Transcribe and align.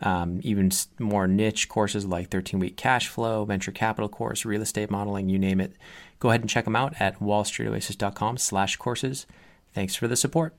um, 0.00 0.40
even 0.42 0.70
more 0.98 1.26
niche 1.26 1.68
courses 1.68 2.04
like 2.06 2.30
13 2.30 2.60
week 2.60 2.76
cash 2.76 3.08
flow, 3.08 3.44
venture 3.44 3.72
capital 3.72 4.08
course, 4.08 4.44
real 4.44 4.62
estate 4.62 4.90
modeling, 4.90 5.28
you 5.28 5.38
name 5.38 5.60
it 5.60 5.72
Go 6.18 6.30
ahead 6.30 6.40
and 6.40 6.50
check 6.50 6.64
them 6.64 6.76
out 6.76 6.94
at 6.98 7.20
wallstreetoasis.com 7.20 8.38
slash 8.38 8.76
courses. 8.76 9.26
Thanks 9.74 9.94
for 9.94 10.08
the 10.08 10.16
support. 10.16 10.54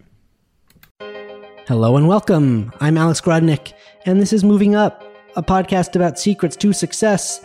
Hello 1.67 1.97
and 1.97 2.07
welcome. 2.07 2.71
I'm 2.79 2.97
Alex 2.97 3.19
Grodnick, 3.19 3.73
and 4.05 4.21
this 4.21 4.31
is 4.31 4.43
Moving 4.43 4.75
Up, 4.75 5.03
a 5.35 5.43
podcast 5.43 5.95
about 5.95 6.19
secrets 6.19 6.55
to 6.57 6.71
success, 6.71 7.43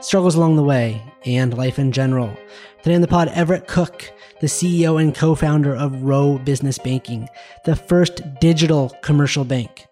struggles 0.00 0.36
along 0.36 0.56
the 0.56 0.62
way, 0.62 1.02
and 1.24 1.56
life 1.56 1.78
in 1.78 1.90
general. 1.90 2.36
Today 2.82 2.94
on 2.94 3.00
the 3.00 3.08
pod, 3.08 3.28
Everett 3.28 3.66
Cook, 3.66 4.12
the 4.40 4.46
CEO 4.46 5.00
and 5.00 5.14
co 5.14 5.34
founder 5.34 5.74
of 5.74 6.02
Rho 6.02 6.38
Business 6.38 6.78
Banking, 6.78 7.28
the 7.64 7.74
first 7.74 8.20
digital 8.38 8.90
commercial 9.02 9.44
bank. 9.44 9.86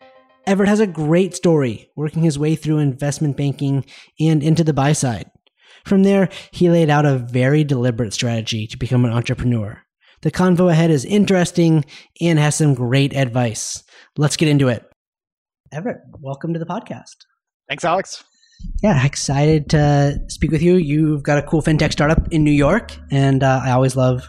Everett 0.47 0.69
has 0.69 0.81
a 0.81 0.87
great 0.87 1.35
story 1.35 1.91
working 1.95 2.23
his 2.23 2.39
way 2.39 2.57
through 2.57 2.79
investment 2.79 3.37
banking 3.37 3.85
and 4.19 4.43
into 4.43 4.65
the 4.65 4.73
buy 4.73 4.93
side. 4.93 5.31
From 5.85 6.03
there, 6.03 6.29
he 6.51 6.69
laid 6.69 6.91
out 6.91 7.07
a 7.07 7.19
very 7.19 7.65
deliberate 7.65 8.13
strategy 8.13 8.67
to 8.67 8.77
become 8.77 9.05
an 9.05 9.13
entrepreneur. 9.13 9.83
The 10.23 10.31
convo 10.31 10.71
ahead 10.71 10.91
is 10.91 11.05
interesting 11.05 11.85
and 12.21 12.39
has 12.39 12.57
some 12.57 12.75
great 12.75 13.15
advice. 13.15 13.83
Let's 14.17 14.37
get 14.37 14.49
into 14.49 14.69
it. 14.69 14.85
Everett, 15.73 15.99
welcome 16.21 16.53
to 16.53 16.59
the 16.59 16.67
podcast. 16.67 17.17
Thanks, 17.69 17.85
Alex. 17.85 18.25
Yeah, 18.83 19.05
excited 19.05 19.71
to 19.71 20.21
speak 20.29 20.51
with 20.51 20.63
you. 20.63 20.75
You've 20.75 21.23
got 21.23 21.39
a 21.39 21.43
cool 21.43 21.63
fintech 21.63 21.93
startup 21.93 22.29
in 22.33 22.45
New 22.45 22.53
York, 22.53 22.97
and 23.11 23.43
uh, 23.43 23.61
I 23.65 23.73
always 23.73 23.97
love 23.97 24.29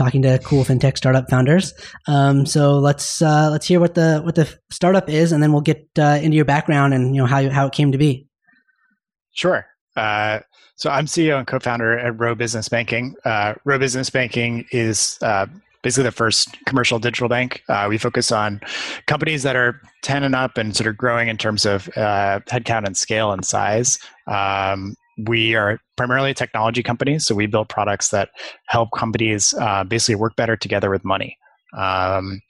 talking 0.00 0.22
to 0.22 0.38
cool 0.38 0.64
fintech 0.64 0.96
startup 0.96 1.28
founders. 1.28 1.74
Um, 2.08 2.46
so 2.46 2.78
let's 2.78 3.20
uh, 3.20 3.50
let's 3.50 3.66
hear 3.66 3.80
what 3.80 3.94
the 3.94 4.20
what 4.24 4.34
the 4.34 4.48
startup 4.70 5.10
is, 5.10 5.30
and 5.30 5.42
then 5.42 5.52
we'll 5.52 5.60
get 5.60 5.86
uh, 5.98 6.18
into 6.22 6.36
your 6.36 6.46
background 6.46 6.94
and 6.94 7.14
you 7.14 7.20
know 7.20 7.26
how 7.26 7.50
how 7.50 7.66
it 7.66 7.72
came 7.72 7.92
to 7.92 7.98
be. 7.98 8.26
Sure. 9.32 9.66
Uh, 9.96 10.40
so 10.76 10.88
I'm 10.88 11.04
CEO 11.04 11.36
and 11.36 11.46
co-founder 11.46 11.98
at 11.98 12.18
Rho 12.18 12.34
Business 12.34 12.68
Banking. 12.68 13.14
Uh, 13.26 13.54
Rho 13.66 13.78
Business 13.78 14.08
Banking 14.08 14.64
is 14.72 15.18
uh, 15.20 15.46
basically 15.82 16.04
the 16.04 16.12
first 16.12 16.56
commercial 16.64 16.98
digital 16.98 17.28
bank. 17.28 17.62
Uh, 17.68 17.86
we 17.88 17.98
focus 17.98 18.32
on 18.32 18.60
companies 19.06 19.42
that 19.42 19.56
are 19.56 19.80
10 20.02 20.22
and 20.22 20.34
up 20.34 20.56
and 20.56 20.74
sort 20.74 20.86
of 20.86 20.96
growing 20.96 21.28
in 21.28 21.36
terms 21.36 21.66
of 21.66 21.88
uh, 21.98 22.40
headcount 22.48 22.86
and 22.86 22.96
scale 22.96 23.30
and 23.32 23.44
size. 23.44 23.98
Um, 24.26 24.94
we 25.26 25.54
are 25.54 25.78
primarily 25.96 26.30
a 26.30 26.34
technology 26.34 26.82
company, 26.82 27.18
so 27.18 27.34
we 27.34 27.46
build 27.46 27.68
products 27.68 28.08
that 28.10 28.30
help 28.66 28.90
companies 28.94 29.54
uh, 29.60 29.84
basically 29.84 30.14
work 30.14 30.36
better 30.36 30.56
together 30.56 30.90
with 30.90 31.04
money. 31.04 31.36
Um, 31.76 32.40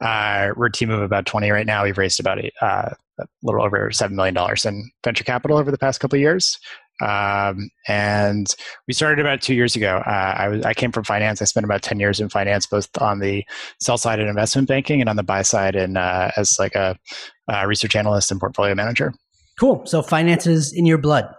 uh, 0.00 0.50
we're 0.56 0.66
a 0.66 0.72
team 0.72 0.90
of 0.90 1.02
about 1.02 1.26
20 1.26 1.50
right 1.50 1.66
now. 1.66 1.84
We've 1.84 1.98
raised 1.98 2.20
about 2.20 2.38
a, 2.38 2.50
uh, 2.64 2.94
a 3.20 3.24
little 3.42 3.62
over 3.62 3.90
$7 3.90 4.10
million 4.12 4.36
in 4.64 4.90
venture 5.04 5.24
capital 5.24 5.58
over 5.58 5.70
the 5.70 5.78
past 5.78 6.00
couple 6.00 6.16
of 6.16 6.20
years. 6.20 6.58
Um, 7.00 7.70
and 7.88 8.54
we 8.86 8.94
started 8.94 9.20
about 9.20 9.40
two 9.40 9.54
years 9.54 9.74
ago. 9.74 10.02
Uh, 10.06 10.34
I 10.36 10.48
was 10.48 10.64
I 10.64 10.74
came 10.74 10.92
from 10.92 11.04
finance. 11.04 11.40
I 11.40 11.46
spent 11.46 11.64
about 11.64 11.82
ten 11.82 11.98
years 11.98 12.20
in 12.20 12.28
finance, 12.28 12.66
both 12.66 12.88
on 13.00 13.20
the 13.20 13.44
sell 13.80 13.96
side 13.96 14.20
in 14.20 14.28
investment 14.28 14.68
banking 14.68 15.00
and 15.00 15.08
on 15.08 15.16
the 15.16 15.22
buy 15.22 15.42
side 15.42 15.76
and 15.76 15.96
uh, 15.96 16.30
as 16.36 16.58
like 16.58 16.74
a, 16.74 16.98
a, 17.48 17.66
research 17.66 17.96
analyst 17.96 18.30
and 18.30 18.38
portfolio 18.38 18.74
manager. 18.74 19.14
Cool. 19.58 19.84
So 19.86 20.02
finance 20.02 20.46
is 20.46 20.72
in 20.72 20.84
your 20.86 20.98
blood. 20.98 21.34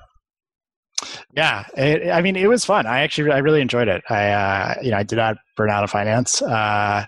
Yeah, 1.36 1.66
it, 1.76 2.10
I 2.10 2.22
mean, 2.22 2.36
it 2.36 2.48
was 2.48 2.66
fun. 2.66 2.86
I 2.86 3.02
actually 3.02 3.32
I 3.32 3.40
really 3.40 3.62
enjoyed 3.62 3.88
it. 3.88 4.04
I 4.10 4.30
uh, 4.30 4.76
you 4.82 4.92
know 4.92 4.98
I 4.98 5.04
did 5.04 5.18
not 5.18 5.38
burn 5.56 5.70
out 5.70 5.84
of 5.84 5.90
finance. 5.90 6.42
Uh, 6.42 7.06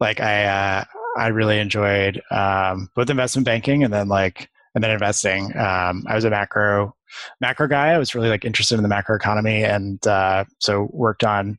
like 0.00 0.20
I 0.20 0.44
uh, 0.44 0.84
I 1.16 1.28
really 1.28 1.58
enjoyed 1.58 2.20
um, 2.30 2.90
both 2.94 3.10
investment 3.10 3.46
banking 3.46 3.84
and 3.84 3.92
then 3.92 4.08
like 4.08 4.50
and 4.74 4.82
then 4.82 4.90
investing. 4.90 5.56
Um, 5.56 6.04
I 6.08 6.14
was 6.14 6.24
a 6.24 6.30
macro 6.30 6.94
macro 7.40 7.68
guy. 7.68 7.88
I 7.88 7.98
was 7.98 8.14
really 8.14 8.28
like 8.28 8.44
interested 8.44 8.76
in 8.76 8.82
the 8.82 8.88
macro 8.88 9.16
economy, 9.16 9.64
and 9.64 10.04
uh, 10.06 10.44
so 10.58 10.88
worked 10.92 11.24
on 11.24 11.58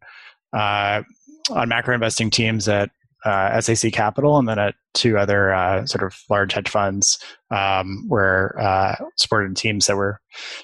uh, 0.53 1.03
on 1.51 1.69
macro 1.69 1.93
investing 1.93 2.29
teams 2.29 2.67
at 2.67 2.89
uh, 3.25 3.59
SAC 3.61 3.91
Capital, 3.91 4.37
and 4.37 4.47
then 4.47 4.59
at 4.59 4.75
two 4.93 5.17
other 5.17 5.53
uh, 5.53 5.85
sort 5.85 6.03
of 6.03 6.19
large 6.29 6.53
hedge 6.53 6.69
funds, 6.69 7.17
um, 7.51 8.05
where 8.07 8.59
uh, 8.59 8.95
supported 9.17 9.55
teams 9.55 9.87
that 9.87 9.95
were 9.95 10.19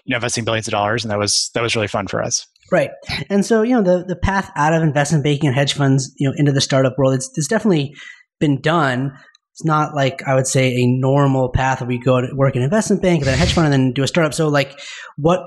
you 0.06 0.12
know 0.12 0.18
investing 0.18 0.46
billions 0.46 0.68
of 0.68 0.72
dollars, 0.72 1.04
and 1.04 1.12
that 1.12 1.20
was 1.20 1.52
that 1.54 1.62
was 1.62 1.76
really 1.76 1.88
fun 1.88 2.08
for 2.08 2.22
us. 2.22 2.46
Right, 2.72 2.92
and 3.30 3.46
so 3.46 3.62
you 3.62 3.74
know 3.74 3.82
the 3.82 4.06
the 4.06 4.16
path 4.16 4.52
out 4.56 4.74
of 4.74 4.84
investment 4.84 5.24
banking 5.24 5.48
and 5.48 5.56
hedge 5.56 5.74
funds, 5.74 6.14
you 6.18 6.28
know, 6.28 6.34
into 6.38 6.52
the 6.52 6.62
startup 6.62 6.98
world, 6.98 7.16
it's, 7.16 7.30
it's 7.36 7.48
definitely 7.48 7.96
been 8.40 8.62
done 8.62 9.12
it's 9.60 9.66
not 9.66 9.94
like 9.94 10.26
I 10.26 10.36
would 10.36 10.48
say 10.48 10.74
a 10.74 10.88
normal 10.88 11.50
path 11.50 11.82
where 11.82 11.92
you 11.92 12.02
go 12.02 12.22
to 12.22 12.30
work 12.34 12.56
in 12.56 12.62
investment 12.62 13.02
bank, 13.02 13.26
then 13.26 13.34
a 13.34 13.38
hedge 13.38 13.52
fund, 13.52 13.66
and 13.66 13.74
then 13.74 13.92
do 13.92 14.04
a 14.04 14.08
startup. 14.08 14.34
So, 14.34 14.48
like, 14.48 14.80
what 15.18 15.42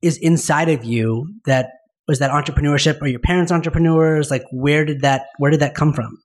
is 0.00 0.16
inside 0.18 0.68
of 0.68 0.84
you 0.84 1.26
that 1.44 1.70
was 2.06 2.20
that 2.20 2.30
entrepreneurship? 2.30 3.02
Are 3.02 3.08
your 3.08 3.18
parents 3.18 3.50
entrepreneurs? 3.50 4.30
Like, 4.30 4.44
where 4.52 4.84
did 4.84 5.00
that 5.00 5.26
where 5.38 5.50
did 5.50 5.58
that 5.58 5.74
come 5.74 5.92
from? 5.92 6.18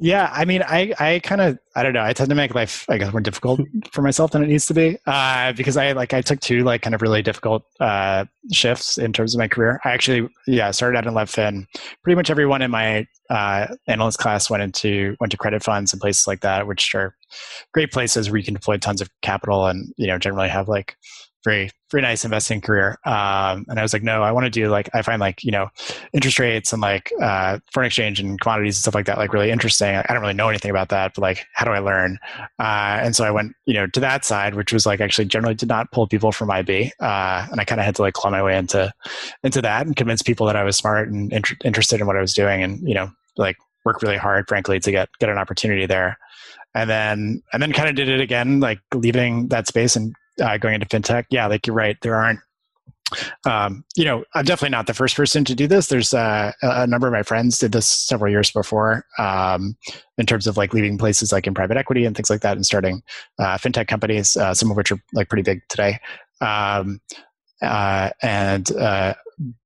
Yeah, 0.00 0.30
I 0.32 0.44
mean, 0.44 0.62
I, 0.62 0.94
I 1.00 1.18
kind 1.24 1.40
of, 1.40 1.58
I 1.74 1.82
don't 1.82 1.92
know. 1.92 2.04
I 2.04 2.12
tend 2.12 2.28
to 2.28 2.36
make 2.36 2.54
life, 2.54 2.86
I 2.88 2.98
guess, 2.98 3.10
more 3.10 3.20
difficult 3.20 3.60
for 3.92 4.02
myself 4.02 4.30
than 4.30 4.44
it 4.44 4.46
needs 4.46 4.66
to 4.66 4.74
be, 4.74 4.96
uh, 5.06 5.52
because 5.52 5.76
I 5.76 5.90
like, 5.92 6.14
I 6.14 6.20
took 6.22 6.38
two 6.38 6.62
like 6.62 6.82
kind 6.82 6.94
of 6.94 7.02
really 7.02 7.20
difficult 7.20 7.64
uh, 7.80 8.24
shifts 8.52 8.96
in 8.96 9.12
terms 9.12 9.34
of 9.34 9.40
my 9.40 9.48
career. 9.48 9.80
I 9.84 9.90
actually, 9.90 10.28
yeah, 10.46 10.70
started 10.70 10.98
out 10.98 11.06
in 11.06 11.14
left 11.14 11.34
LevFin. 11.34 11.66
Pretty 12.04 12.14
much 12.14 12.30
everyone 12.30 12.62
in 12.62 12.70
my 12.70 13.06
uh, 13.28 13.66
analyst 13.88 14.18
class 14.18 14.48
went 14.48 14.62
into 14.62 15.16
went 15.18 15.32
to 15.32 15.36
credit 15.36 15.64
funds 15.64 15.92
and 15.92 16.00
places 16.00 16.28
like 16.28 16.40
that, 16.40 16.68
which 16.68 16.94
are 16.94 17.16
great 17.74 17.90
places 17.90 18.30
where 18.30 18.38
you 18.38 18.44
can 18.44 18.54
deploy 18.54 18.76
tons 18.76 19.00
of 19.00 19.10
capital 19.22 19.66
and 19.66 19.92
you 19.96 20.06
know 20.06 20.18
generally 20.18 20.48
have 20.48 20.68
like 20.68 20.96
very 21.44 21.70
very 21.90 22.02
nice 22.02 22.24
investing 22.24 22.60
career. 22.60 22.98
Um, 23.04 23.64
and 23.68 23.78
i 23.78 23.82
was 23.82 23.92
like 23.92 24.02
no 24.02 24.22
i 24.22 24.32
want 24.32 24.44
to 24.44 24.50
do 24.50 24.68
like 24.68 24.90
i 24.94 25.02
find 25.02 25.20
like 25.20 25.42
you 25.42 25.50
know 25.50 25.68
interest 26.12 26.38
rates 26.38 26.72
and 26.72 26.82
like 26.82 27.12
uh, 27.22 27.58
foreign 27.72 27.86
exchange 27.86 28.20
and 28.20 28.40
commodities 28.40 28.76
and 28.76 28.82
stuff 28.82 28.94
like 28.94 29.06
that 29.06 29.18
like 29.18 29.32
really 29.32 29.50
interesting. 29.50 29.94
I 29.96 30.12
don't 30.12 30.20
really 30.20 30.34
know 30.34 30.48
anything 30.48 30.70
about 30.70 30.88
that 30.90 31.14
but 31.14 31.22
like 31.22 31.46
how 31.54 31.64
do 31.64 31.72
i 31.72 31.78
learn? 31.78 32.18
Uh, 32.58 33.00
and 33.02 33.16
so 33.16 33.24
i 33.24 33.30
went 33.30 33.54
you 33.66 33.74
know 33.74 33.86
to 33.86 34.00
that 34.00 34.24
side 34.24 34.54
which 34.54 34.72
was 34.72 34.86
like 34.86 35.00
actually 35.00 35.26
generally 35.26 35.54
did 35.54 35.68
not 35.68 35.90
pull 35.92 36.06
people 36.06 36.32
from 36.32 36.50
ib 36.50 36.92
uh, 37.00 37.46
and 37.50 37.60
i 37.60 37.64
kind 37.64 37.80
of 37.80 37.84
had 37.84 37.96
to 37.96 38.02
like 38.02 38.14
claw 38.14 38.30
my 38.30 38.42
way 38.42 38.56
into 38.56 38.92
into 39.42 39.62
that 39.62 39.86
and 39.86 39.96
convince 39.96 40.22
people 40.22 40.46
that 40.46 40.56
i 40.56 40.64
was 40.64 40.76
smart 40.76 41.08
and 41.08 41.32
inter- 41.32 41.56
interested 41.64 42.00
in 42.00 42.06
what 42.06 42.16
i 42.16 42.20
was 42.20 42.34
doing 42.34 42.62
and 42.62 42.86
you 42.86 42.94
know 42.94 43.10
like 43.36 43.56
work 43.88 44.02
really 44.02 44.16
hard 44.16 44.46
frankly 44.48 44.78
to 44.80 44.90
get 44.90 45.08
get 45.18 45.30
an 45.30 45.38
opportunity 45.38 45.86
there. 45.86 46.18
And 46.74 46.90
then 46.90 47.42
and 47.52 47.62
then 47.62 47.72
kind 47.72 47.88
of 47.88 47.94
did 47.94 48.08
it 48.08 48.20
again 48.20 48.60
like 48.60 48.80
leaving 48.94 49.48
that 49.48 49.66
space 49.66 49.96
and 49.96 50.14
uh, 50.40 50.58
going 50.58 50.74
into 50.74 50.86
fintech, 50.86 51.24
yeah, 51.30 51.46
like 51.46 51.66
you're 51.66 51.76
right. 51.76 51.96
There 52.02 52.14
aren't, 52.14 52.40
um, 53.44 53.84
you 53.96 54.04
know, 54.04 54.24
I'm 54.34 54.44
definitely 54.44 54.76
not 54.76 54.86
the 54.86 54.94
first 54.94 55.16
person 55.16 55.44
to 55.44 55.54
do 55.54 55.66
this. 55.66 55.86
There's 55.86 56.12
uh, 56.12 56.52
a 56.62 56.86
number 56.86 57.06
of 57.06 57.12
my 57.12 57.22
friends 57.22 57.58
did 57.58 57.72
this 57.72 57.86
several 57.86 58.30
years 58.30 58.50
before, 58.50 59.04
um, 59.18 59.76
in 60.18 60.26
terms 60.26 60.46
of 60.46 60.56
like 60.56 60.74
leaving 60.74 60.98
places 60.98 61.32
like 61.32 61.46
in 61.46 61.54
private 61.54 61.76
equity 61.76 62.04
and 62.04 62.14
things 62.14 62.30
like 62.30 62.42
that, 62.42 62.56
and 62.56 62.66
starting 62.66 63.02
uh, 63.38 63.56
fintech 63.58 63.88
companies, 63.88 64.36
uh, 64.36 64.52
some 64.54 64.70
of 64.70 64.76
which 64.76 64.92
are 64.92 65.00
like 65.12 65.28
pretty 65.28 65.42
big 65.42 65.62
today. 65.68 65.98
Um, 66.40 67.00
uh, 67.62 68.10
and 68.22 68.70
uh, 68.76 69.14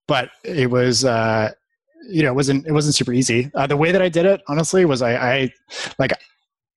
but 0.07 0.31
it 0.45 0.71
was 0.71 1.03
you 1.03 2.23
know 2.23 2.31
it 2.31 2.35
wasn't 2.35 2.67
it 2.67 2.73
wasn't 2.73 2.95
super 2.95 3.13
easy. 3.13 3.51
the 3.69 3.77
way 3.77 3.93
that 3.93 4.03
I 4.03 4.09
did 4.09 4.27
it, 4.27 4.41
honestly, 4.49 4.85
was 4.85 5.03
I, 5.03 5.15
I 5.17 5.53
like 5.99 6.13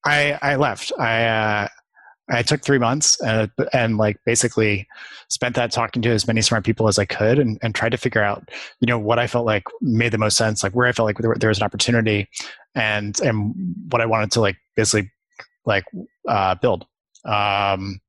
I 0.03 0.37
I 0.41 0.55
left. 0.55 0.91
I 0.99 1.69
I 2.29 2.41
took 2.41 2.63
three 2.63 2.79
months 2.79 3.19
and, 3.21 3.51
and 3.71 3.97
like 3.97 4.17
basically 4.25 4.87
spent 5.29 5.55
that 5.55 5.71
talking 5.71 6.01
to 6.01 6.09
as 6.09 6.27
many 6.27 6.41
smart 6.41 6.63
people 6.63 6.87
as 6.87 6.97
I 6.97 7.05
could 7.05 7.37
and, 7.37 7.59
and 7.61 7.75
tried 7.75 7.89
to 7.89 7.97
figure 7.97 8.23
out, 8.23 8.49
you 8.79 8.87
know, 8.87 8.97
what 8.97 9.19
I 9.19 9.27
felt 9.27 9.45
like 9.45 9.63
made 9.81 10.11
the 10.11 10.17
most 10.17 10.37
sense, 10.37 10.63
like 10.63 10.73
where 10.73 10.87
I 10.87 10.91
felt 10.91 11.05
like 11.05 11.17
there, 11.19 11.35
there 11.37 11.49
was 11.49 11.59
an 11.59 11.65
opportunity 11.65 12.27
and, 12.73 13.19
and 13.21 13.53
what 13.91 14.01
I 14.01 14.05
wanted 14.05 14.31
to 14.31 14.41
like 14.41 14.57
basically 14.75 15.11
like 15.65 15.85
uh, 16.27 16.55
build. 16.55 16.85
Um, 17.25 17.99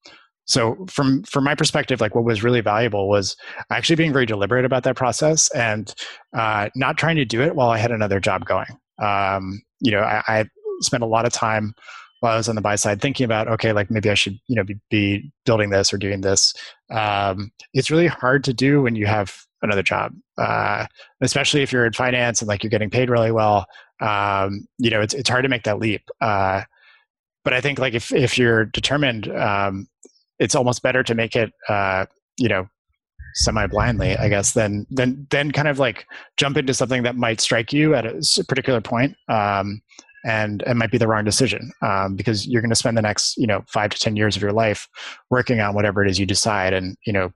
so 0.47 0.87
from 0.89 1.25
from 1.25 1.45
my 1.45 1.55
perspective, 1.55 2.01
like 2.01 2.15
what 2.15 2.25
was 2.25 2.45
really 2.45 2.61
valuable 2.61 3.09
was 3.09 3.37
actually 3.71 3.97
being 3.97 4.13
very 4.13 4.27
deliberate 4.27 4.65
about 4.65 4.85
that 4.85 4.95
process 4.95 5.51
and 5.51 5.93
uh, 6.37 6.69
not 6.77 6.97
trying 6.97 7.17
to 7.17 7.25
do 7.25 7.43
it 7.43 7.57
while 7.57 7.71
I 7.71 7.79
had 7.79 7.91
another 7.91 8.21
job 8.21 8.45
going. 8.45 8.69
Um, 9.03 9.61
you 9.81 9.91
know, 9.91 10.01
I, 10.01 10.23
I 10.29 10.45
spent 10.81 11.03
a 11.03 11.07
lot 11.07 11.27
of 11.27 11.33
time 11.33 11.75
while 12.21 12.33
I 12.33 12.37
was 12.37 12.49
on 12.49 12.55
the 12.55 12.63
buy 12.63 12.77
side 12.77 13.01
thinking 13.01 13.25
about, 13.25 13.49
okay, 13.49 13.73
like 13.73 13.91
maybe 13.91 14.11
I 14.11 14.15
should, 14.15 14.39
you 14.47 14.57
know, 14.57 14.65
be, 14.65 14.79
be 14.91 15.33
building 15.45 15.71
this 15.71 15.93
or 15.93 15.99
doing 15.99 16.23
this. 16.23 16.55
Um, 16.91 17.53
it's 17.75 17.91
really 17.91 18.07
hard 18.07 18.45
to 18.45 18.55
do 18.55 18.83
when 18.83 18.97
you 18.97 19.07
have 19.07 19.37
another 19.63 19.83
job, 19.83 20.13
uh, 20.39 20.87
especially 21.21 21.63
if 21.63 21.73
you're 21.73 21.87
in 21.87 21.93
finance 21.93 22.41
and 22.41 22.49
like 22.49 22.63
you're 22.63 22.71
getting 22.71 22.91
paid 22.91 23.11
really 23.11 23.33
well. 23.33 23.67
Um, 24.01 24.67
you 24.79 24.91
know, 24.91 25.01
it's 25.01 25.15
it's 25.15 25.29
hard 25.29 25.43
to 25.45 25.49
make 25.49 25.65
that 25.65 25.79
leap. 25.79 26.03
Uh, 26.21 26.63
but 27.45 27.53
I 27.53 27.61
think 27.61 27.79
like 27.79 27.95
if 27.95 28.13
if 28.13 28.39
you're 28.39 28.65
determined, 28.65 29.29
um, 29.29 29.89
it's 30.39 30.55
almost 30.55 30.83
better 30.83 31.03
to 31.03 31.15
make 31.15 31.37
it, 31.37 31.53
uh, 31.69 32.07
you 32.39 32.49
know, 32.49 32.69
semi 33.37 33.67
blindly, 33.67 34.17
I 34.17 34.29
guess, 34.29 34.53
then 34.53 34.87
then 34.91 35.27
then 35.31 35.53
kind 35.53 35.69
of 35.69 35.79
like 35.79 36.07
jump 36.37 36.57
into 36.57 36.75
something 36.75 37.03
that 37.05 37.17
might 37.17 37.41
strike 37.41 37.73
you 37.73 37.95
at 37.95 38.07
a 38.07 38.45
particular 38.49 38.81
point, 38.81 39.17
um, 39.29 39.81
and 40.27 40.63
it 40.67 40.75
might 40.75 40.91
be 40.91 40.99
the 40.99 41.07
wrong 41.07 41.25
decision 41.25 41.71
um, 41.83 42.17
because 42.17 42.47
you're 42.47 42.61
going 42.61 42.71
to 42.71 42.77
spend 42.77 42.99
the 42.99 43.03
next 43.03 43.37
you 43.37 43.47
know 43.47 43.63
five 43.69 43.91
to 43.91 43.99
ten 43.99 44.17
years 44.17 44.37
of 44.37 44.43
your 44.43 44.53
life 44.53 44.89
working 45.31 45.61
on 45.61 45.75
whatever 45.75 46.05
it 46.05 46.11
is 46.11 46.19
you 46.19 46.27
decide, 46.27 46.73
and 46.73 46.97
you 47.07 47.13
know 47.13 47.31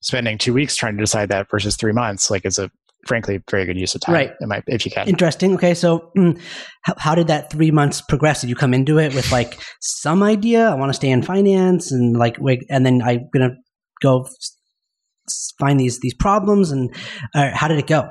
spending 0.00 0.38
two 0.38 0.54
weeks 0.54 0.76
trying 0.76 0.96
to 0.96 1.02
decide 1.02 1.28
that 1.28 1.50
versus 1.50 1.76
three 1.76 1.92
months 1.92 2.30
like 2.30 2.44
is 2.44 2.58
a 2.58 2.70
frankly 3.06 3.40
very 3.48 3.64
good 3.64 3.78
use 3.78 3.94
of 3.94 4.00
time 4.00 4.14
right. 4.14 4.32
might, 4.42 4.64
if 4.66 4.84
you 4.84 4.90
can. 4.90 5.08
Interesting. 5.08 5.54
Okay 5.54 5.74
so 5.74 6.10
mm, 6.16 6.40
how, 6.82 6.94
how, 6.98 7.14
did 7.14 7.28
that 7.28 7.50
three 7.50 7.70
months 7.70 8.00
progress? 8.00 8.40
Did 8.40 8.50
you 8.50 8.56
come 8.56 8.74
into 8.74 8.98
it 8.98 9.14
with 9.14 9.30
like 9.30 9.60
some 9.80 10.22
idea 10.22 10.68
i 10.68 10.74
want 10.74 10.90
to 10.90 10.94
stay 10.94 11.10
in 11.10 11.22
finance 11.22 11.92
and 11.92 12.16
like 12.16 12.36
wait 12.40 12.64
and 12.68 12.84
then 12.84 13.02
i'm 13.02 13.28
gonna 13.32 13.54
go 14.02 14.26
find 15.58 15.78
these 15.78 16.00
these 16.00 16.14
problems 16.14 16.70
and 16.70 16.94
uh, 17.34 17.50
how 17.52 17.68
did 17.68 17.78
it 17.78 17.86
go? 17.86 18.08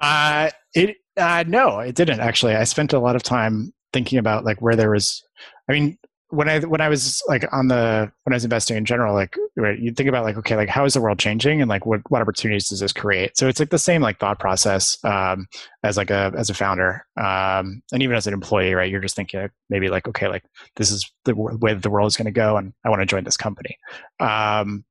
Uh 0.00 0.50
it 0.74 0.96
uh 1.18 1.44
no 1.46 1.80
it 1.80 1.94
didn't 1.94 2.20
actually 2.20 2.54
i 2.54 2.64
spent 2.64 2.92
a 2.92 2.98
lot 2.98 3.16
of 3.16 3.22
time 3.22 3.72
thinking 3.92 4.18
about 4.18 4.44
like 4.44 4.60
where 4.62 4.76
there 4.76 4.90
was 4.90 5.22
i 5.68 5.72
mean 5.72 5.98
when 6.30 6.48
I 6.48 6.60
when 6.60 6.80
I 6.80 6.88
was 6.88 7.22
like 7.26 7.44
on 7.52 7.68
the 7.68 8.12
when 8.24 8.32
I 8.32 8.36
was 8.36 8.44
investing 8.44 8.76
in 8.76 8.84
general, 8.84 9.14
like 9.14 9.34
right, 9.56 9.78
you 9.78 9.92
think 9.92 10.08
about 10.08 10.24
like 10.24 10.36
okay, 10.36 10.56
like 10.56 10.68
how 10.68 10.84
is 10.84 10.94
the 10.94 11.00
world 11.00 11.18
changing 11.18 11.62
and 11.62 11.68
like 11.68 11.86
what 11.86 12.00
what 12.10 12.20
opportunities 12.20 12.68
does 12.68 12.80
this 12.80 12.92
create? 12.92 13.36
So 13.36 13.48
it's 13.48 13.58
like 13.58 13.70
the 13.70 13.78
same 13.78 14.02
like 14.02 14.18
thought 14.18 14.38
process 14.38 15.02
um, 15.04 15.46
as 15.82 15.96
like 15.96 16.10
a 16.10 16.32
as 16.36 16.50
a 16.50 16.54
founder 16.54 17.06
um, 17.16 17.82
and 17.92 18.02
even 18.02 18.14
as 18.14 18.26
an 18.26 18.34
employee, 18.34 18.74
right? 18.74 18.90
You're 18.90 19.00
just 19.00 19.16
thinking 19.16 19.48
maybe 19.70 19.88
like 19.88 20.06
okay, 20.08 20.28
like 20.28 20.44
this 20.76 20.90
is 20.90 21.10
the 21.24 21.34
way 21.34 21.72
that 21.72 21.82
the 21.82 21.90
world 21.90 22.08
is 22.08 22.16
going 22.16 22.26
to 22.26 22.30
go, 22.30 22.56
and 22.56 22.74
I 22.84 22.90
want 22.90 23.00
to 23.00 23.06
join 23.06 23.24
this 23.24 23.38
company. 23.38 23.78
Um, 24.20 24.84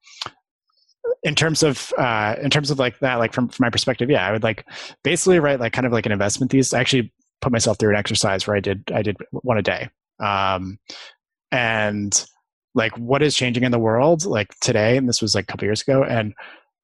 in 1.23 1.35
terms 1.35 1.63
of 1.63 1.93
uh, 1.97 2.35
in 2.41 2.49
terms 2.49 2.71
of 2.71 2.79
like 2.79 2.99
that, 2.99 3.15
like 3.15 3.33
from 3.33 3.49
from 3.49 3.63
my 3.63 3.69
perspective, 3.69 4.09
yeah, 4.09 4.27
I 4.27 4.31
would 4.31 4.43
like 4.43 4.65
basically 5.03 5.39
write 5.39 5.59
like 5.59 5.73
kind 5.73 5.87
of 5.87 5.93
like 5.93 6.05
an 6.05 6.11
investment 6.11 6.51
thesis. 6.51 6.73
I 6.73 6.79
actually 6.79 7.11
put 7.41 7.51
myself 7.51 7.77
through 7.77 7.91
an 7.91 7.97
exercise 7.97 8.47
where 8.47 8.55
I 8.55 8.59
did 8.59 8.83
I 8.93 9.01
did 9.01 9.17
one 9.31 9.57
a 9.57 9.61
day. 9.61 9.89
Um, 10.19 10.79
and 11.51 12.25
like 12.75 12.97
what 12.97 13.21
is 13.21 13.35
changing 13.35 13.63
in 13.63 13.71
the 13.71 13.79
world 13.79 14.25
like 14.25 14.53
today 14.61 14.97
and 14.97 15.09
this 15.09 15.21
was 15.21 15.33
like 15.35 15.43
a 15.43 15.47
couple 15.47 15.65
years 15.65 15.81
ago 15.81 16.03
and 16.03 16.33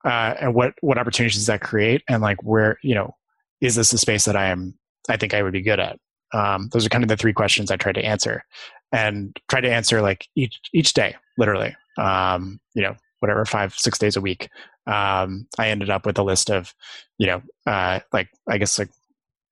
uh, 0.06 0.34
and 0.42 0.54
what 0.54 0.74
what 0.82 0.98
opportunities 0.98 1.36
does 1.36 1.46
that 1.46 1.62
create 1.62 2.02
and 2.10 2.22
like 2.22 2.42
where 2.44 2.78
you 2.84 2.96
know 2.96 3.16
is 3.62 3.76
this 3.76 3.94
a 3.94 3.98
space 3.98 4.26
that 4.26 4.36
i 4.36 4.48
am 4.48 4.78
i 5.10 5.16
think 5.16 5.34
i 5.34 5.42
would 5.42 5.54
be 5.54 5.62
good 5.62 5.80
at 5.80 5.98
um, 6.34 6.68
those 6.74 6.86
are 6.86 6.90
kind 6.90 7.04
of 7.04 7.08
the 7.10 7.16
three 7.18 7.32
questions 7.32 7.72
i 7.72 7.78
tried 7.78 7.96
to 7.96 8.04
answer 8.04 8.44
and 8.92 9.38
try 9.50 9.62
to 9.62 9.72
answer 9.72 10.02
like 10.02 10.28
each 10.36 10.60
each 10.74 10.94
day 10.94 11.16
literally 11.38 11.76
um, 11.98 12.60
you 12.74 12.82
know 12.82 12.96
whatever 13.24 13.46
five 13.46 13.74
six 13.74 13.98
days 13.98 14.16
a 14.16 14.22
week 14.22 14.50
um, 14.86 15.48
i 15.58 15.70
ended 15.70 15.90
up 15.90 16.06
with 16.06 16.18
a 16.20 16.24
list 16.24 16.52
of 16.52 16.76
you 17.18 17.26
know 17.26 17.42
uh, 17.66 18.00
like 18.12 18.30
i 18.50 18.58
guess 18.58 18.78
like 18.78 18.90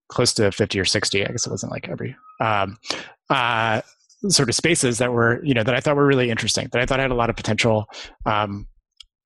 close 0.10 0.34
to 0.34 0.52
50 0.52 0.80
or 0.80 0.86
60 0.86 1.26
i 1.26 1.32
guess 1.32 1.48
it 1.48 1.52
wasn't 1.52 1.72
like 1.72 1.88
every 1.88 2.16
um, 2.42 2.78
uh, 3.30 3.82
sort 4.30 4.50
of 4.50 4.56
spaces 4.56 4.98
that 5.00 5.12
were 5.12 5.44
you 5.44 5.54
know 5.54 5.64
that 5.64 5.74
I 5.74 5.80
thought 5.80 5.96
were 5.96 6.06
really 6.06 6.30
interesting 6.30 6.68
that 6.72 6.82
I 6.82 6.86
thought 6.86 7.00
had 7.00 7.12
a 7.12 7.16
lot 7.16 7.30
of 7.30 7.36
potential. 7.36 7.86
Um, 8.26 8.68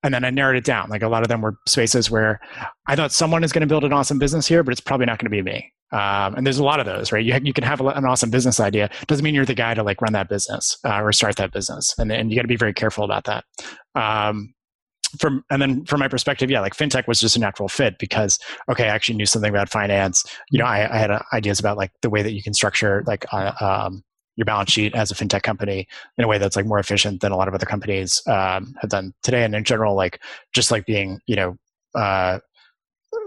and 0.06 0.14
then 0.14 0.24
I 0.24 0.30
narrowed 0.30 0.56
it 0.56 0.64
down. 0.64 0.88
Like 0.90 1.02
a 1.02 1.08
lot 1.08 1.24
of 1.24 1.30
them 1.30 1.42
were 1.42 1.58
spaces 1.68 2.12
where 2.12 2.40
I 2.86 2.96
thought 2.96 3.12
someone 3.12 3.44
is 3.44 3.52
going 3.52 3.62
to 3.62 3.68
build 3.68 3.84
an 3.84 3.92
awesome 3.92 4.20
business 4.20 4.48
here, 4.48 4.62
but 4.62 4.72
it's 4.72 4.80
probably 4.80 5.08
not 5.08 5.18
going 5.18 5.26
to 5.26 5.32
be 5.32 5.42
me. 5.42 5.72
Um, 5.92 6.36
and 6.36 6.46
there's 6.46 6.60
a 6.60 6.64
lot 6.64 6.80
of 6.80 6.86
those, 6.86 7.12
right? 7.12 7.26
You, 7.26 7.40
you 7.42 7.54
can 7.54 7.64
have 7.64 7.82
an 7.82 8.06
awesome 8.06 8.30
business 8.30 8.60
idea. 8.60 8.92
Doesn't 9.08 9.24
mean 9.24 9.34
you're 9.34 9.46
the 9.46 9.56
guy 9.56 9.74
to 9.74 9.82
like 9.82 10.00
run 10.04 10.14
that 10.14 10.30
business 10.30 10.78
uh, 10.86 11.02
or 11.02 11.12
start 11.12 11.38
that 11.38 11.52
business. 11.52 11.96
And, 11.98 12.12
and 12.12 12.30
you 12.30 12.36
got 12.36 12.44
to 12.44 12.48
be 12.48 12.56
very 12.56 12.74
careful 12.74 13.04
about 13.04 13.24
that. 13.24 13.46
Um, 13.96 14.54
from 15.20 15.44
and 15.50 15.60
then 15.60 15.86
from 15.86 16.02
my 16.02 16.08
perspective, 16.08 16.52
yeah, 16.52 16.62
like 16.62 16.76
fintech 16.76 17.08
was 17.08 17.20
just 17.20 17.36
a 17.36 17.40
natural 17.40 17.70
fit 17.70 17.98
because 17.98 18.38
okay, 18.70 18.86
I 18.86 18.88
actually 18.88 19.16
knew 19.16 19.26
something 19.26 19.50
about 19.50 19.70
finance. 19.70 20.24
You 20.52 20.60
know, 20.60 20.66
I, 20.66 20.94
I 20.94 20.98
had 20.98 21.10
uh, 21.10 21.20
ideas 21.34 21.60
about 21.60 21.78
like 21.78 21.92
the 22.02 22.10
way 22.12 22.22
that 22.22 22.34
you 22.34 22.44
can 22.44 22.54
structure 22.54 23.04
like 23.08 23.26
uh, 23.32 23.54
um, 23.60 24.04
your 24.36 24.46
balance 24.46 24.72
sheet 24.72 24.94
as 24.96 25.12
a 25.12 25.16
fintech 25.16 25.44
company 25.44 25.88
in 26.18 26.24
a 26.24 26.28
way 26.28 26.38
that's 26.38 26.56
like 26.56 26.66
more 26.66 26.80
efficient 26.80 27.22
than 27.22 27.32
a 27.32 27.38
lot 27.38 27.48
of 27.48 27.54
other 27.54 27.66
companies 27.66 28.22
um, 28.28 28.76
have 28.82 28.90
done 28.90 29.14
today. 29.24 29.44
And 29.44 29.56
in 29.56 29.64
general, 29.64 29.96
like 29.96 30.22
just 30.54 30.72
like 30.72 30.86
being, 30.86 31.20
you 31.28 31.36
know, 31.36 31.58
uh, 31.96 32.40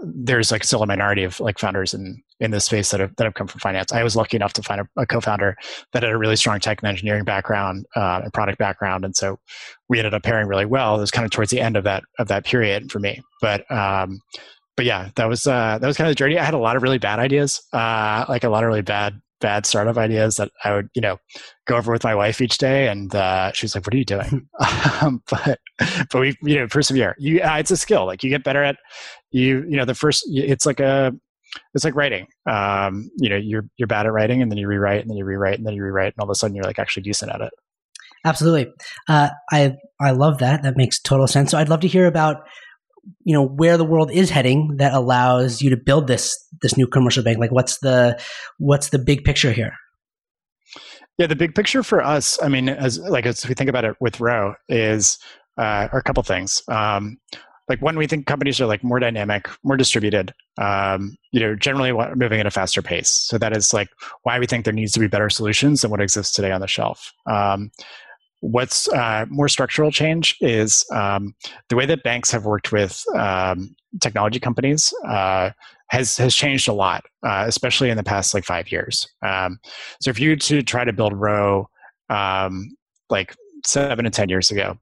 there's 0.03 0.51
like 0.51 0.63
still 0.63 0.83
a 0.83 0.85
minority 0.85 1.23
of 1.23 1.39
like 1.39 1.59
founders 1.59 1.93
in 1.93 2.21
in 2.39 2.51
this 2.51 2.65
space 2.65 2.91
that 2.91 2.99
have 2.99 3.15
that 3.17 3.25
have 3.25 3.33
come 3.33 3.47
from 3.47 3.59
finance. 3.59 3.91
I 3.91 4.03
was 4.03 4.15
lucky 4.15 4.37
enough 4.37 4.53
to 4.53 4.63
find 4.63 4.81
a, 4.81 4.87
a 4.97 5.05
co-founder 5.05 5.57
that 5.91 6.03
had 6.03 6.11
a 6.11 6.17
really 6.17 6.35
strong 6.35 6.59
tech 6.59 6.81
and 6.81 6.89
engineering 6.89 7.25
background 7.25 7.85
uh, 7.95 8.21
and 8.23 8.33
product 8.33 8.59
background, 8.59 9.03
and 9.03 9.15
so 9.15 9.39
we 9.89 9.97
ended 9.97 10.13
up 10.13 10.23
pairing 10.23 10.47
really 10.47 10.65
well. 10.65 10.95
It 10.95 11.01
was 11.01 11.11
kind 11.11 11.25
of 11.25 11.31
towards 11.31 11.51
the 11.51 11.59
end 11.59 11.75
of 11.75 11.83
that 11.83 12.03
of 12.17 12.27
that 12.27 12.45
period 12.45 12.91
for 12.91 12.99
me, 12.99 13.21
but. 13.41 13.69
Um, 13.71 14.19
but 14.77 14.85
yeah, 14.85 15.09
that 15.17 15.27
was 15.27 15.45
uh, 15.45 15.77
that 15.77 15.85
was 15.85 15.97
kind 15.97 16.07
of 16.07 16.11
the 16.11 16.15
journey. 16.15 16.39
I 16.39 16.45
had 16.45 16.53
a 16.53 16.57
lot 16.57 16.77
of 16.77 16.83
really 16.83 16.99
bad 16.99 17.19
ideas, 17.19 17.61
uh, 17.73 18.23
like 18.29 18.45
a 18.45 18.49
lot 18.49 18.63
of 18.63 18.69
really 18.69 18.81
bad 18.81 19.19
bad 19.39 19.65
startup 19.65 19.97
ideas 19.97 20.35
that 20.35 20.51
I 20.63 20.75
would, 20.75 20.89
you 20.93 21.01
know, 21.01 21.17
go 21.67 21.77
over 21.77 21.91
with 21.91 22.03
my 22.03 22.15
wife 22.15 22.41
each 22.41 22.57
day, 22.57 22.87
and 22.87 23.13
uh, 23.13 23.51
she's 23.53 23.75
like, 23.75 23.85
"What 23.85 23.93
are 23.93 23.97
you 23.97 24.05
doing?" 24.05 24.47
um, 25.01 25.23
but 25.29 25.59
but 26.11 26.19
we, 26.19 26.37
you 26.43 26.55
know, 26.55 26.67
persevere. 26.67 27.15
You, 27.17 27.41
uh, 27.41 27.57
it's 27.57 27.71
a 27.71 27.77
skill. 27.77 28.05
Like 28.05 28.23
you 28.23 28.29
get 28.29 28.43
better 28.43 28.63
at 28.63 28.77
you. 29.31 29.65
You 29.67 29.77
know, 29.77 29.85
the 29.85 29.95
first, 29.95 30.23
it's 30.27 30.65
like 30.65 30.79
a, 30.79 31.13
it's 31.73 31.83
like 31.83 31.95
writing. 31.95 32.27
Um, 32.49 33.09
you 33.17 33.29
know, 33.29 33.37
you're 33.37 33.65
you're 33.77 33.87
bad 33.87 34.05
at 34.05 34.13
writing, 34.13 34.41
and 34.41 34.51
then 34.51 34.57
you 34.57 34.67
rewrite, 34.67 35.01
and 35.01 35.09
then 35.09 35.17
you 35.17 35.25
rewrite, 35.25 35.57
and 35.57 35.65
then 35.65 35.73
you 35.73 35.83
rewrite, 35.83 36.13
and 36.13 36.19
all 36.19 36.25
of 36.25 36.31
a 36.31 36.35
sudden 36.35 36.55
you're 36.55 36.65
like 36.65 36.79
actually 36.79 37.03
decent 37.03 37.31
at 37.31 37.41
it. 37.41 37.51
Absolutely, 38.25 38.71
uh, 39.07 39.29
I 39.51 39.77
I 39.99 40.11
love 40.11 40.39
that. 40.39 40.63
That 40.63 40.77
makes 40.77 40.99
total 40.99 41.27
sense. 41.27 41.51
So 41.51 41.57
I'd 41.57 41.69
love 41.69 41.81
to 41.81 41.87
hear 41.87 42.05
about 42.05 42.37
you 43.23 43.33
know 43.33 43.45
where 43.45 43.77
the 43.77 43.85
world 43.85 44.11
is 44.11 44.29
heading 44.29 44.75
that 44.77 44.93
allows 44.93 45.61
you 45.61 45.69
to 45.69 45.77
build 45.77 46.07
this 46.07 46.35
this 46.61 46.77
new 46.77 46.87
commercial 46.87 47.23
bank? 47.23 47.39
Like 47.39 47.51
what's 47.51 47.79
the 47.79 48.19
what's 48.57 48.89
the 48.89 48.99
big 48.99 49.23
picture 49.23 49.51
here? 49.51 49.73
Yeah 51.17 51.27
the 51.27 51.35
big 51.35 51.53
picture 51.53 51.83
for 51.83 52.01
us 52.01 52.41
i 52.41 52.47
mean 52.47 52.69
as 52.69 52.97
like 52.97 53.25
as 53.25 53.45
we 53.45 53.53
think 53.53 53.69
about 53.69 53.83
it 53.83 53.93
with 53.99 54.21
Rho 54.21 54.53
is 54.69 55.17
uh, 55.59 55.89
are 55.91 55.99
a 55.99 56.03
couple 56.03 56.23
things. 56.23 56.63
Um, 56.69 57.17
like 57.67 57.81
when 57.81 57.97
we 57.97 58.07
think 58.07 58.25
companies 58.25 58.59
are 58.59 58.65
like 58.65 58.83
more 58.83 58.99
dynamic 58.99 59.47
more 59.63 59.77
distributed. 59.77 60.33
Um, 60.59 61.15
you 61.31 61.39
know 61.39 61.55
generally 61.55 61.91
moving 62.15 62.39
at 62.39 62.47
a 62.47 62.51
faster 62.51 62.81
pace. 62.81 63.11
So 63.11 63.37
that 63.37 63.55
is 63.55 63.73
like 63.73 63.89
why 64.23 64.39
we 64.39 64.47
think 64.47 64.65
there 64.65 64.73
needs 64.73 64.93
to 64.93 64.99
be 64.99 65.07
better 65.07 65.29
solutions 65.29 65.81
than 65.81 65.91
what 65.91 66.01
exists 66.01 66.33
today 66.33 66.51
on 66.51 66.61
the 66.61 66.67
shelf. 66.67 67.11
Um, 67.29 67.69
What's 68.41 68.87
uh, 68.89 69.25
more 69.29 69.49
structural 69.49 69.91
change 69.91 70.37
is 70.39 70.85
um, 70.93 71.35
the 71.67 71.75
way 71.75 71.85
that 71.85 72.03
banks 72.03 72.31
have 72.31 72.45
worked 72.45 72.71
with 72.71 73.03
um, 73.15 73.75
technology 73.99 74.39
companies 74.39 74.93
uh, 75.05 75.51
has 75.89 76.17
has 76.17 76.33
changed 76.33 76.67
a 76.67 76.73
lot, 76.73 77.03
uh, 77.23 77.43
especially 77.47 77.89
in 77.89 77.97
the 77.97 78.03
past 78.03 78.33
like 78.33 78.45
five 78.45 78.71
years. 78.71 79.07
Um, 79.25 79.59
so 80.01 80.09
if 80.09 80.19
you 80.19 80.35
to 80.35 80.61
try 80.61 80.85
to 80.85 80.93
build 80.93 81.13
Rho 81.13 81.69
um, 82.09 82.75
like 83.09 83.35
seven 83.65 84.05
to 84.05 84.11
ten 84.11 84.29
years 84.29 84.51
ago, 84.51 84.77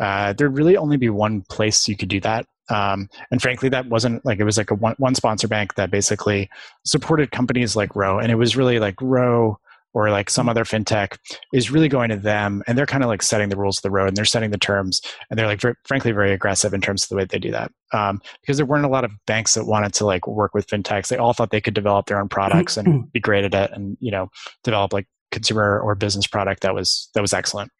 uh, 0.00 0.32
there'd 0.32 0.56
really 0.56 0.76
only 0.76 0.96
be 0.96 1.10
one 1.10 1.42
place 1.50 1.88
you 1.88 1.96
could 1.96 2.08
do 2.08 2.20
that. 2.20 2.46
Um, 2.70 3.08
and 3.30 3.42
frankly, 3.42 3.68
that 3.68 3.86
wasn't 3.86 4.24
like 4.24 4.38
it 4.38 4.44
was 4.44 4.56
like 4.56 4.70
a 4.70 4.74
one, 4.74 4.94
one 4.98 5.14
sponsor 5.14 5.48
bank 5.48 5.74
that 5.74 5.90
basically 5.90 6.48
supported 6.86 7.30
companies 7.30 7.76
like 7.76 7.94
Rho, 7.94 8.18
and 8.18 8.32
it 8.32 8.36
was 8.36 8.56
really 8.56 8.78
like 8.78 8.94
Rho 9.02 9.58
or 9.94 10.10
like 10.10 10.28
some 10.28 10.48
other 10.48 10.64
fintech 10.64 11.16
is 11.52 11.70
really 11.70 11.88
going 11.88 12.10
to 12.10 12.16
them 12.16 12.62
and 12.66 12.76
they're 12.76 12.84
kind 12.84 13.04
of 13.04 13.08
like 13.08 13.22
setting 13.22 13.48
the 13.48 13.56
rules 13.56 13.78
of 13.78 13.82
the 13.82 13.90
road 13.90 14.08
and 14.08 14.16
they're 14.16 14.24
setting 14.24 14.50
the 14.50 14.58
terms 14.58 15.00
and 15.30 15.38
they're 15.38 15.46
like 15.46 15.60
very, 15.60 15.74
frankly 15.84 16.12
very 16.12 16.32
aggressive 16.32 16.74
in 16.74 16.80
terms 16.80 17.04
of 17.04 17.08
the 17.08 17.16
way 17.16 17.24
they 17.24 17.38
do 17.38 17.52
that. 17.52 17.70
Um, 17.92 18.20
because 18.40 18.56
there 18.56 18.66
weren't 18.66 18.84
a 18.84 18.88
lot 18.88 19.04
of 19.04 19.12
banks 19.26 19.54
that 19.54 19.66
wanted 19.66 19.94
to 19.94 20.04
like 20.04 20.26
work 20.26 20.52
with 20.52 20.66
fintechs. 20.66 21.08
They 21.08 21.16
all 21.16 21.32
thought 21.32 21.50
they 21.50 21.60
could 21.60 21.74
develop 21.74 22.06
their 22.06 22.20
own 22.20 22.28
products 22.28 22.76
and 22.76 23.10
be 23.12 23.20
great 23.20 23.44
at 23.44 23.54
it 23.54 23.70
and 23.72 23.96
you 24.00 24.10
know 24.10 24.28
develop 24.64 24.92
like 24.92 25.06
consumer 25.30 25.80
or 25.80 25.94
business 25.94 26.26
product 26.26 26.62
that 26.62 26.74
was 26.74 27.08
that 27.14 27.22
was 27.22 27.32
excellent. 27.32 27.70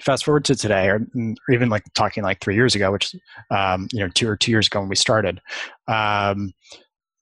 Fast 0.00 0.24
forward 0.24 0.44
to 0.46 0.56
today 0.56 0.88
or, 0.88 1.06
or 1.14 1.54
even 1.54 1.68
like 1.68 1.84
talking 1.94 2.24
like 2.24 2.40
three 2.40 2.56
years 2.56 2.74
ago 2.74 2.90
which 2.90 3.14
um, 3.50 3.86
you 3.92 4.00
know 4.00 4.08
two 4.08 4.28
or 4.28 4.36
two 4.36 4.50
years 4.50 4.66
ago 4.66 4.80
when 4.80 4.88
we 4.88 4.96
started 4.96 5.40
um, 5.88 6.52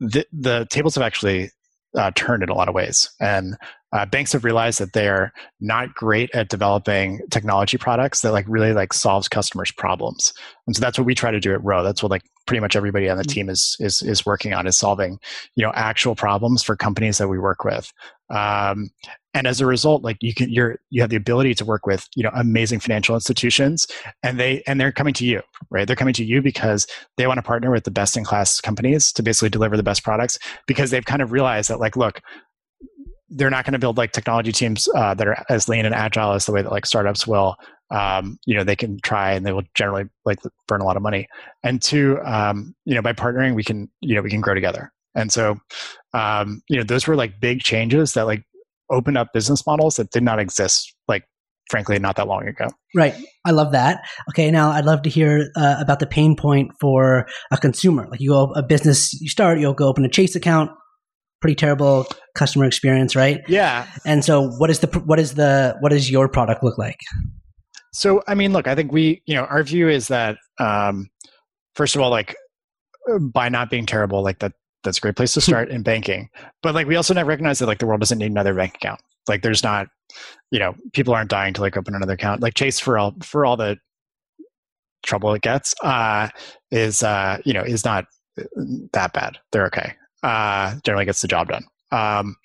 the, 0.00 0.24
the 0.32 0.66
tables 0.70 0.94
have 0.94 1.04
actually 1.04 1.50
uh, 1.94 2.10
turned 2.14 2.42
in 2.42 2.48
a 2.48 2.54
lot 2.54 2.68
of 2.68 2.74
ways 2.74 3.10
and 3.20 3.56
uh, 3.92 4.06
banks 4.06 4.32
have 4.32 4.44
realized 4.44 4.80
that 4.80 4.92
they're 4.92 5.32
not 5.60 5.94
great 5.94 6.30
at 6.34 6.48
developing 6.48 7.20
technology 7.30 7.76
products 7.76 8.22
that 8.22 8.32
like 8.32 8.46
really 8.48 8.72
like 8.72 8.92
solves 8.92 9.28
customers 9.28 9.70
problems. 9.70 10.32
And 10.66 10.74
so 10.74 10.80
that's 10.80 10.98
what 10.98 11.06
we 11.06 11.14
try 11.14 11.30
to 11.30 11.40
do 11.40 11.52
at 11.52 11.62
Rho 11.62 11.82
that's 11.82 12.02
what 12.02 12.10
like 12.10 12.22
pretty 12.46 12.60
much 12.60 12.74
everybody 12.74 13.08
on 13.08 13.16
the 13.16 13.22
mm-hmm. 13.22 13.32
team 13.32 13.48
is 13.48 13.76
is 13.80 14.02
is 14.02 14.26
working 14.26 14.54
on 14.54 14.66
is 14.66 14.76
solving 14.76 15.18
you 15.56 15.64
know 15.64 15.72
actual 15.74 16.14
problems 16.14 16.62
for 16.62 16.76
companies 16.76 17.18
that 17.18 17.28
we 17.28 17.38
work 17.38 17.64
with. 17.64 17.92
Um, 18.30 18.90
and 19.34 19.46
as 19.46 19.60
a 19.60 19.66
result 19.66 20.02
like 20.02 20.16
you 20.20 20.32
can 20.34 20.50
you're 20.50 20.78
you 20.90 21.02
have 21.02 21.10
the 21.10 21.16
ability 21.16 21.54
to 21.54 21.64
work 21.64 21.86
with 21.86 22.08
you 22.14 22.22
know 22.22 22.30
amazing 22.34 22.80
financial 22.80 23.14
institutions 23.14 23.86
and 24.22 24.40
they 24.40 24.62
and 24.66 24.80
they're 24.80 24.92
coming 24.92 25.14
to 25.14 25.26
you 25.26 25.42
right? 25.70 25.86
They're 25.86 25.96
coming 25.96 26.14
to 26.14 26.24
you 26.24 26.42
because 26.42 26.86
they 27.16 27.26
want 27.26 27.38
to 27.38 27.42
partner 27.42 27.70
with 27.70 27.84
the 27.84 27.90
best 27.90 28.16
in 28.16 28.24
class 28.24 28.60
companies 28.60 29.12
to 29.12 29.22
basically 29.22 29.50
deliver 29.50 29.76
the 29.76 29.82
best 29.82 30.04
products 30.04 30.38
because 30.66 30.90
they've 30.90 31.04
kind 31.04 31.22
of 31.22 31.32
realized 31.32 31.70
that 31.70 31.80
like 31.80 31.96
look 31.96 32.20
they're 33.34 33.50
not 33.50 33.64
going 33.64 33.72
to 33.72 33.78
build 33.78 33.96
like 33.96 34.12
technology 34.12 34.52
teams 34.52 34.88
uh, 34.94 35.14
that 35.14 35.26
are 35.26 35.44
as 35.48 35.68
lean 35.68 35.86
and 35.86 35.94
agile 35.94 36.32
as 36.32 36.46
the 36.46 36.52
way 36.52 36.62
that 36.62 36.70
like 36.70 36.86
startups 36.86 37.26
will. 37.26 37.56
Um, 37.90 38.38
you 38.46 38.56
know 38.56 38.64
they 38.64 38.76
can 38.76 38.98
try 39.00 39.32
and 39.32 39.44
they 39.44 39.52
will 39.52 39.64
generally 39.74 40.04
like 40.24 40.38
burn 40.66 40.80
a 40.80 40.84
lot 40.84 40.96
of 40.96 41.02
money. 41.02 41.28
And 41.62 41.80
two 41.82 42.18
um, 42.24 42.74
you 42.84 42.94
know 42.94 43.02
by 43.02 43.12
partnering 43.12 43.54
we 43.54 43.64
can 43.64 43.90
you 44.00 44.14
know 44.14 44.22
we 44.22 44.30
can 44.30 44.40
grow 44.40 44.54
together. 44.54 44.92
And 45.14 45.30
so 45.30 45.58
um, 46.14 46.62
you 46.68 46.76
know 46.76 46.84
those 46.84 47.06
were 47.06 47.16
like 47.16 47.40
big 47.40 47.60
changes 47.60 48.14
that 48.14 48.22
like 48.22 48.44
opened 48.90 49.18
up 49.18 49.32
business 49.32 49.66
models 49.66 49.96
that 49.96 50.10
did 50.10 50.22
not 50.22 50.38
exist 50.38 50.94
like 51.08 51.24
frankly 51.68 51.98
not 51.98 52.16
that 52.16 52.28
long 52.28 52.46
ago. 52.48 52.68
Right. 52.94 53.14
I 53.44 53.50
love 53.50 53.72
that. 53.72 54.02
Okay 54.30 54.50
now 54.50 54.70
i'd 54.70 54.84
love 54.86 55.02
to 55.02 55.10
hear 55.10 55.50
uh, 55.56 55.76
about 55.78 55.98
the 55.98 56.06
pain 56.06 56.34
point 56.34 56.70
for 56.80 57.26
a 57.50 57.56
consumer. 57.58 58.06
Like 58.10 58.20
you 58.20 58.30
go 58.30 58.52
a 58.52 58.62
business 58.62 59.12
you 59.20 59.28
start 59.28 59.58
you'll 59.58 59.74
go 59.74 59.88
open 59.88 60.04
a 60.04 60.08
chase 60.08 60.34
account 60.34 60.70
pretty 61.42 61.54
terrible 61.54 62.06
customer 62.34 62.64
experience 62.64 63.14
right 63.14 63.40
yeah 63.48 63.86
and 64.06 64.24
so 64.24 64.48
what 64.58 64.70
is 64.70 64.78
the 64.78 64.86
what 65.04 65.18
is 65.18 65.34
the 65.34 65.76
what 65.80 65.90
does 65.90 66.10
your 66.10 66.28
product 66.28 66.62
look 66.62 66.78
like 66.78 67.00
so 67.92 68.22
i 68.26 68.34
mean 68.34 68.52
look 68.52 68.66
i 68.66 68.74
think 68.74 68.92
we 68.92 69.22
you 69.26 69.34
know 69.34 69.44
our 69.44 69.62
view 69.62 69.88
is 69.88 70.08
that 70.08 70.36
um 70.58 71.10
first 71.74 71.94
of 71.94 72.00
all 72.00 72.10
like 72.10 72.34
by 73.20 73.48
not 73.48 73.68
being 73.68 73.84
terrible 73.84 74.22
like 74.22 74.38
that 74.38 74.52
that's 74.82 74.98
a 74.98 75.00
great 75.00 75.16
place 75.16 75.32
to 75.34 75.40
start 75.40 75.70
in 75.70 75.82
banking. 75.82 76.28
But 76.62 76.74
like 76.74 76.86
we 76.86 76.96
also 76.96 77.14
never 77.14 77.28
recognize 77.28 77.58
that 77.58 77.66
like 77.66 77.78
the 77.78 77.86
world 77.86 78.00
doesn't 78.00 78.18
need 78.18 78.30
another 78.30 78.54
bank 78.54 78.76
account. 78.76 79.00
Like 79.28 79.42
there's 79.42 79.62
not, 79.62 79.88
you 80.50 80.58
know, 80.58 80.74
people 80.92 81.14
aren't 81.14 81.30
dying 81.30 81.54
to 81.54 81.60
like 81.60 81.76
open 81.76 81.94
another 81.94 82.14
account. 82.14 82.42
Like 82.42 82.54
Chase 82.54 82.80
for 82.80 82.98
all 82.98 83.14
for 83.22 83.44
all 83.46 83.56
the 83.56 83.78
trouble 85.04 85.34
it 85.34 85.42
gets, 85.42 85.74
uh, 85.82 86.28
is 86.70 87.02
uh, 87.02 87.38
you 87.44 87.52
know, 87.52 87.62
is 87.62 87.84
not 87.84 88.06
that 88.92 89.12
bad. 89.12 89.38
They're 89.52 89.66
okay. 89.66 89.94
Uh 90.22 90.76
generally 90.84 91.04
gets 91.04 91.20
the 91.22 91.28
job 91.28 91.48
done. 91.48 91.64
Um 91.90 92.36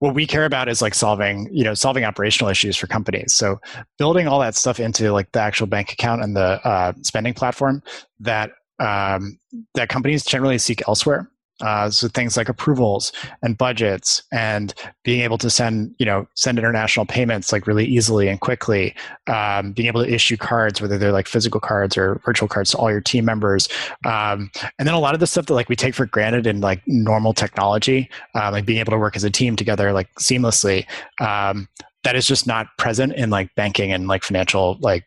what 0.00 0.14
we 0.14 0.26
care 0.26 0.46
about 0.46 0.68
is 0.68 0.82
like 0.82 0.94
solving 0.94 1.48
you 1.52 1.62
know 1.62 1.74
solving 1.74 2.04
operational 2.04 2.50
issues 2.50 2.76
for 2.76 2.86
companies 2.86 3.32
so 3.32 3.60
building 3.98 4.26
all 4.26 4.40
that 4.40 4.54
stuff 4.54 4.80
into 4.80 5.12
like 5.12 5.30
the 5.32 5.40
actual 5.40 5.66
bank 5.66 5.92
account 5.92 6.22
and 6.22 6.34
the 6.34 6.66
uh, 6.66 6.92
spending 7.02 7.34
platform 7.34 7.82
that 8.18 8.50
um, 8.80 9.38
that 9.74 9.88
companies 9.88 10.24
generally 10.24 10.58
seek 10.58 10.82
elsewhere 10.88 11.30
uh, 11.60 11.90
so 11.90 12.08
things 12.08 12.36
like 12.36 12.48
approvals 12.48 13.12
and 13.42 13.58
budgets 13.58 14.22
and 14.32 14.74
being 15.04 15.20
able 15.20 15.38
to 15.38 15.50
send, 15.50 15.94
you 15.98 16.06
know, 16.06 16.26
send 16.34 16.58
international 16.58 17.06
payments 17.06 17.52
like 17.52 17.66
really 17.66 17.84
easily 17.84 18.28
and 18.28 18.40
quickly, 18.40 18.94
um, 19.26 19.72
being 19.72 19.88
able 19.88 20.04
to 20.04 20.12
issue 20.12 20.36
cards, 20.36 20.80
whether 20.80 20.98
they're 20.98 21.12
like 21.12 21.28
physical 21.28 21.60
cards 21.60 21.96
or 21.96 22.20
virtual 22.24 22.48
cards 22.48 22.70
to 22.70 22.78
all 22.78 22.90
your 22.90 23.00
team 23.00 23.24
members. 23.24 23.68
Um, 24.04 24.50
and 24.78 24.86
then 24.86 24.94
a 24.94 25.00
lot 25.00 25.14
of 25.14 25.20
the 25.20 25.26
stuff 25.26 25.46
that 25.46 25.54
like 25.54 25.68
we 25.68 25.76
take 25.76 25.94
for 25.94 26.06
granted 26.06 26.46
in 26.46 26.60
like 26.60 26.82
normal 26.86 27.32
technology, 27.32 28.10
uh, 28.34 28.50
like 28.50 28.64
being 28.64 28.78
able 28.78 28.92
to 28.92 28.98
work 28.98 29.16
as 29.16 29.24
a 29.24 29.30
team 29.30 29.56
together 29.56 29.92
like 29.92 30.12
seamlessly, 30.14 30.86
um, 31.20 31.68
that 32.02 32.16
is 32.16 32.26
just 32.26 32.46
not 32.46 32.66
present 32.78 33.12
in 33.14 33.30
like 33.30 33.54
banking 33.54 33.92
and 33.92 34.08
like 34.08 34.22
financial 34.22 34.78
like 34.80 35.04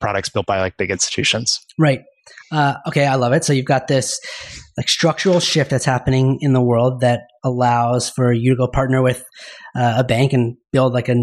products 0.00 0.28
built 0.28 0.46
by 0.46 0.60
like 0.60 0.76
big 0.76 0.90
institutions. 0.90 1.64
Right. 1.78 2.04
Uh, 2.52 2.74
okay, 2.88 3.06
I 3.06 3.16
love 3.16 3.32
it. 3.32 3.44
So 3.44 3.52
you've 3.52 3.66
got 3.66 3.88
this 3.88 4.18
like 4.76 4.88
structural 4.88 5.40
shift 5.40 5.70
that's 5.70 5.84
happening 5.84 6.38
in 6.40 6.52
the 6.52 6.60
world 6.60 7.00
that 7.00 7.20
allows 7.44 8.10
for 8.10 8.32
you 8.32 8.52
to 8.52 8.56
go 8.56 8.68
partner 8.68 9.02
with 9.02 9.24
uh, 9.74 9.94
a 9.98 10.04
bank 10.04 10.32
and 10.32 10.56
build 10.72 10.92
like 10.92 11.08
a 11.08 11.16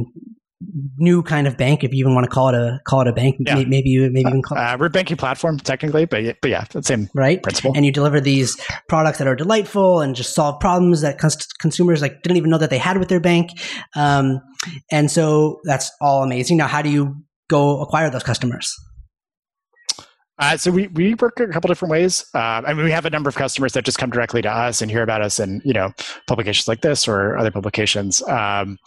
new 0.97 1.23
kind 1.23 1.47
of 1.47 1.57
bank, 1.57 1.83
if 1.83 1.91
you 1.93 1.99
even 1.99 2.15
want 2.15 2.25
to 2.25 2.29
call 2.29 2.49
it 2.49 2.55
a 2.55 2.79
call 2.87 3.01
it 3.01 3.07
a 3.07 3.13
bank. 3.13 3.35
Yeah. 3.39 3.55
Maybe 3.55 3.89
you 3.89 4.09
maybe 4.11 4.27
even 4.27 4.41
call 4.41 4.57
uh, 4.57 4.77
we're 4.79 4.87
a 4.87 4.89
banking 4.89 5.17
platform 5.17 5.57
technically, 5.59 6.05
but 6.05 6.37
but 6.41 6.51
yeah, 6.51 6.65
the 6.69 6.83
same 6.83 7.09
right 7.15 7.41
principle. 7.41 7.73
And 7.75 7.85
you 7.85 7.91
deliver 7.91 8.19
these 8.19 8.57
products 8.87 9.17
that 9.17 9.27
are 9.27 9.35
delightful 9.35 10.01
and 10.01 10.15
just 10.15 10.33
solve 10.33 10.59
problems 10.59 11.01
that 11.01 11.17
cons- 11.17 11.47
consumers 11.59 12.01
like 12.01 12.21
didn't 12.21 12.37
even 12.37 12.49
know 12.49 12.57
that 12.57 12.69
they 12.69 12.77
had 12.77 12.97
with 12.97 13.09
their 13.09 13.19
bank. 13.19 13.51
Um, 13.95 14.39
and 14.91 15.11
so 15.11 15.59
that's 15.65 15.91
all 16.01 16.23
amazing. 16.23 16.57
Now, 16.57 16.67
how 16.67 16.81
do 16.81 16.89
you 16.89 17.15
go 17.49 17.81
acquire 17.81 18.09
those 18.09 18.23
customers? 18.23 18.73
Uh, 20.39 20.57
so 20.57 20.71
we, 20.71 20.87
we 20.87 21.13
work 21.15 21.39
a 21.39 21.47
couple 21.47 21.67
different 21.67 21.91
ways. 21.91 22.25
Uh, 22.33 22.61
I 22.65 22.73
mean, 22.73 22.85
we 22.85 22.91
have 22.91 23.05
a 23.05 23.09
number 23.09 23.29
of 23.29 23.35
customers 23.35 23.73
that 23.73 23.85
just 23.85 23.99
come 23.99 24.09
directly 24.09 24.41
to 24.41 24.49
us 24.49 24.81
and 24.81 24.89
hear 24.89 25.03
about 25.03 25.21
us 25.21 25.39
in 25.39 25.61
you 25.63 25.73
know 25.73 25.91
publications 26.27 26.67
like 26.67 26.81
this 26.81 27.07
or 27.07 27.37
other 27.37 27.51
publications, 27.51 28.21
um, 28.23 28.77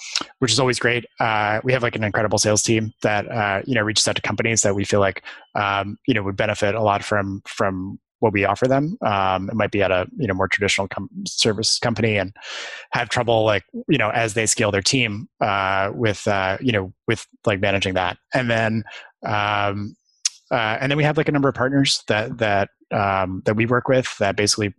which 0.40 0.50
is 0.50 0.58
always 0.58 0.78
great. 0.78 1.06
Uh, 1.20 1.60
we 1.62 1.72
have 1.72 1.82
like 1.82 1.94
an 1.94 2.02
incredible 2.02 2.38
sales 2.38 2.62
team 2.62 2.92
that 3.02 3.30
uh, 3.30 3.62
you 3.64 3.74
know 3.74 3.82
reaches 3.82 4.08
out 4.08 4.16
to 4.16 4.22
companies 4.22 4.62
that 4.62 4.74
we 4.74 4.84
feel 4.84 5.00
like 5.00 5.22
um, 5.54 5.96
you 6.08 6.14
know 6.14 6.22
would 6.22 6.36
benefit 6.36 6.74
a 6.74 6.82
lot 6.82 7.04
from 7.04 7.42
from 7.46 7.98
what 8.20 8.32
we 8.32 8.44
offer 8.44 8.66
them. 8.66 8.96
Um, 9.02 9.48
it 9.50 9.54
might 9.54 9.70
be 9.70 9.82
at 9.82 9.92
a 9.92 10.06
you 10.16 10.26
know 10.26 10.34
more 10.34 10.48
traditional 10.48 10.88
com- 10.88 11.10
service 11.26 11.78
company 11.78 12.16
and 12.16 12.34
have 12.90 13.08
trouble 13.08 13.44
like 13.44 13.62
you 13.88 13.98
know 13.98 14.10
as 14.10 14.34
they 14.34 14.46
scale 14.46 14.72
their 14.72 14.82
team 14.82 15.28
uh, 15.40 15.92
with 15.94 16.26
uh, 16.26 16.58
you 16.60 16.72
know 16.72 16.92
with 17.06 17.26
like 17.44 17.60
managing 17.60 17.94
that, 17.94 18.18
and 18.34 18.50
then 18.50 18.82
um, 19.24 19.94
uh, 20.50 20.78
and 20.80 20.90
then 20.90 20.96
we 20.96 21.04
have 21.04 21.16
like 21.16 21.28
a 21.28 21.32
number 21.32 21.48
of 21.48 21.54
partners 21.54 22.02
that 22.08 22.38
that 22.38 22.70
um, 22.90 23.42
that 23.44 23.56
we 23.56 23.66
work 23.66 23.88
with 23.88 24.16
that 24.18 24.36
basically 24.36 24.74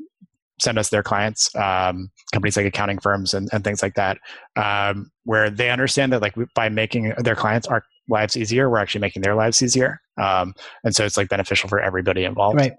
send 0.60 0.80
us 0.80 0.90
their 0.90 1.04
clients, 1.04 1.56
um, 1.56 2.10
companies 2.34 2.58
like 2.58 2.66
accounting 2.66 2.98
firms 2.98 3.34
and, 3.34 3.48
and 3.52 3.64
things 3.64 3.84
like 3.84 3.94
that, 3.94 4.18
um, 4.56 5.12
where 5.24 5.50
they 5.50 5.70
understand 5.70 6.12
that 6.12 6.22
like 6.22 6.34
by 6.56 6.68
making 6.68 7.14
their 7.20 7.36
clients 7.36 7.68
our 7.68 7.84
lives 8.10 8.36
easier, 8.36 8.70
we're 8.70 8.80
actually 8.80 9.02
making 9.02 9.22
their 9.22 9.36
lives 9.36 9.62
easier, 9.62 10.02
um, 10.18 10.54
and 10.84 10.96
so 10.96 11.06
it's 11.06 11.18
like 11.18 11.30
beneficial 11.30 11.70
for 11.70 11.80
everybody 11.80 12.24
involved. 12.24 12.58
Right. 12.58 12.74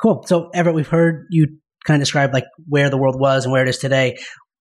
Cool. 0.00 0.24
So 0.26 0.50
Everett, 0.54 0.74
we've 0.74 0.88
heard 0.88 1.26
you 1.30 1.58
kind 1.84 2.00
of 2.00 2.02
describe 2.02 2.32
like 2.32 2.44
where 2.68 2.90
the 2.90 2.98
world 2.98 3.18
was 3.18 3.44
and 3.44 3.52
where 3.52 3.62
it 3.62 3.68
is 3.68 3.78
today. 3.78 4.18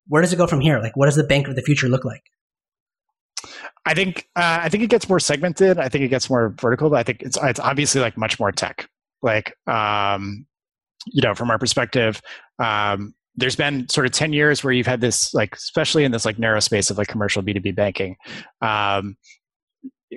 Where 0.07 0.22
does 0.22 0.31
it 0.31 0.38
go 0.38 0.48
from 0.48 0.62
here? 0.62 0.79
Like, 0.79 0.96
what 0.96 1.05
does 1.05 1.15
the 1.15 1.25
bank 1.25 1.48
of 1.48 1.55
the 1.55 1.62
future 1.62 1.89
look 1.89 2.05
like? 2.05 2.22
I 3.88 3.94
think 3.94 4.27
uh, 4.36 4.60
I 4.62 4.70
think 4.70 4.84
it 4.84 4.89
gets 4.89 5.08
more 5.08 5.20
segmented. 5.20 5.79
I 5.79 5.88
think 5.88 6.03
it 6.03 6.10
gets 6.10 6.29
more 6.29 6.50
vertical. 6.60 6.89
But 6.89 7.00
I 7.00 7.03
think 7.03 7.22
it's 7.22 7.38
it's 7.41 7.60
obviously 7.60 8.01
like 8.01 8.17
much 8.17 8.39
more 8.39 8.51
tech. 8.51 8.89
Like 9.22 9.56
um, 9.67 10.46
you 11.08 11.22
know, 11.22 11.34
from 11.34 11.50
our 11.50 11.58
perspective, 11.58 12.22
um, 12.60 13.15
there's 13.38 13.56
been 13.56 13.88
sort 13.88 14.06
of 14.06 14.12
10 14.12 14.34
years 14.34 14.63
where 14.63 14.74
you've 14.74 14.88
had 14.88 15.00
this 15.00 15.34
like 15.34 15.56
especially 15.56 16.03
in 16.03 16.12
this 16.12 16.25
like 16.25 16.38
narrow 16.38 16.60
space 16.60 16.89
of 16.89 16.98
like 16.98 17.08
commercial 17.08 17.41
b2b 17.44 17.75
banking 17.75 18.17
um, 18.62 19.15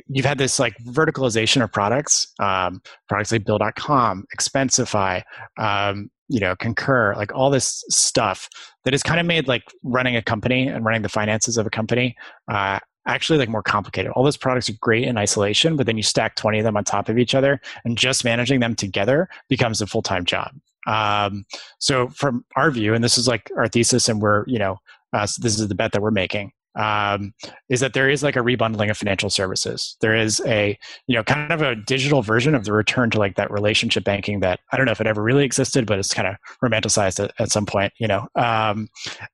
you've 0.08 0.24
had 0.24 0.38
this 0.38 0.58
like 0.58 0.74
verticalization 0.86 1.62
of 1.62 1.70
products 1.70 2.32
um, 2.40 2.80
products 3.08 3.30
like 3.30 3.44
bill.com 3.44 4.24
expensify 4.36 5.22
um, 5.58 6.10
you 6.28 6.40
know 6.40 6.56
concur 6.56 7.14
like 7.14 7.34
all 7.34 7.50
this 7.50 7.84
stuff 7.90 8.48
that 8.84 8.94
has 8.94 9.02
kind 9.02 9.20
of 9.20 9.26
made 9.26 9.46
like 9.46 9.64
running 9.82 10.16
a 10.16 10.22
company 10.22 10.66
and 10.66 10.84
running 10.84 11.02
the 11.02 11.08
finances 11.08 11.58
of 11.58 11.66
a 11.66 11.70
company 11.70 12.16
uh, 12.50 12.78
actually 13.06 13.38
like 13.38 13.48
more 13.48 13.62
complicated. 13.62 14.12
All 14.12 14.24
those 14.24 14.36
products 14.36 14.68
are 14.68 14.74
great 14.80 15.04
in 15.04 15.16
isolation, 15.16 15.76
but 15.76 15.86
then 15.86 15.96
you 15.96 16.02
stack 16.02 16.36
20 16.36 16.58
of 16.58 16.64
them 16.64 16.76
on 16.76 16.84
top 16.84 17.08
of 17.08 17.18
each 17.18 17.34
other 17.34 17.60
and 17.84 17.96
just 17.96 18.24
managing 18.24 18.60
them 18.60 18.74
together 18.74 19.28
becomes 19.48 19.80
a 19.80 19.86
full-time 19.86 20.24
job. 20.24 20.52
Um, 20.86 21.44
so 21.78 22.08
from 22.08 22.44
our 22.56 22.70
view, 22.70 22.94
and 22.94 23.02
this 23.02 23.18
is 23.18 23.28
like 23.28 23.50
our 23.56 23.68
thesis 23.68 24.08
and 24.08 24.20
we're, 24.20 24.44
you 24.46 24.58
know, 24.58 24.78
uh, 25.12 25.26
so 25.26 25.40
this 25.42 25.58
is 25.58 25.68
the 25.68 25.74
bet 25.74 25.92
that 25.92 26.02
we're 26.02 26.10
making 26.10 26.52
um, 26.76 27.34
is 27.68 27.80
that 27.80 27.94
there 27.94 28.08
is 28.08 28.22
like 28.22 28.36
a 28.36 28.40
rebundling 28.40 28.90
of 28.90 28.96
financial 28.96 29.30
services. 29.30 29.96
There 30.00 30.14
is 30.14 30.40
a, 30.46 30.78
you 31.06 31.16
know, 31.16 31.24
kind 31.24 31.52
of 31.52 31.62
a 31.62 31.74
digital 31.74 32.22
version 32.22 32.54
of 32.54 32.64
the 32.64 32.72
return 32.72 33.10
to 33.10 33.18
like 33.18 33.36
that 33.36 33.50
relationship 33.50 34.04
banking 34.04 34.40
that 34.40 34.60
I 34.72 34.76
don't 34.76 34.86
know 34.86 34.92
if 34.92 35.00
it 35.00 35.06
ever 35.06 35.22
really 35.22 35.44
existed, 35.44 35.86
but 35.86 35.98
it's 35.98 36.14
kind 36.14 36.28
of 36.28 36.36
romanticized 36.62 37.22
at, 37.22 37.32
at 37.38 37.50
some 37.50 37.66
point, 37.66 37.92
you 37.98 38.06
know. 38.06 38.28
Um, 38.34 38.88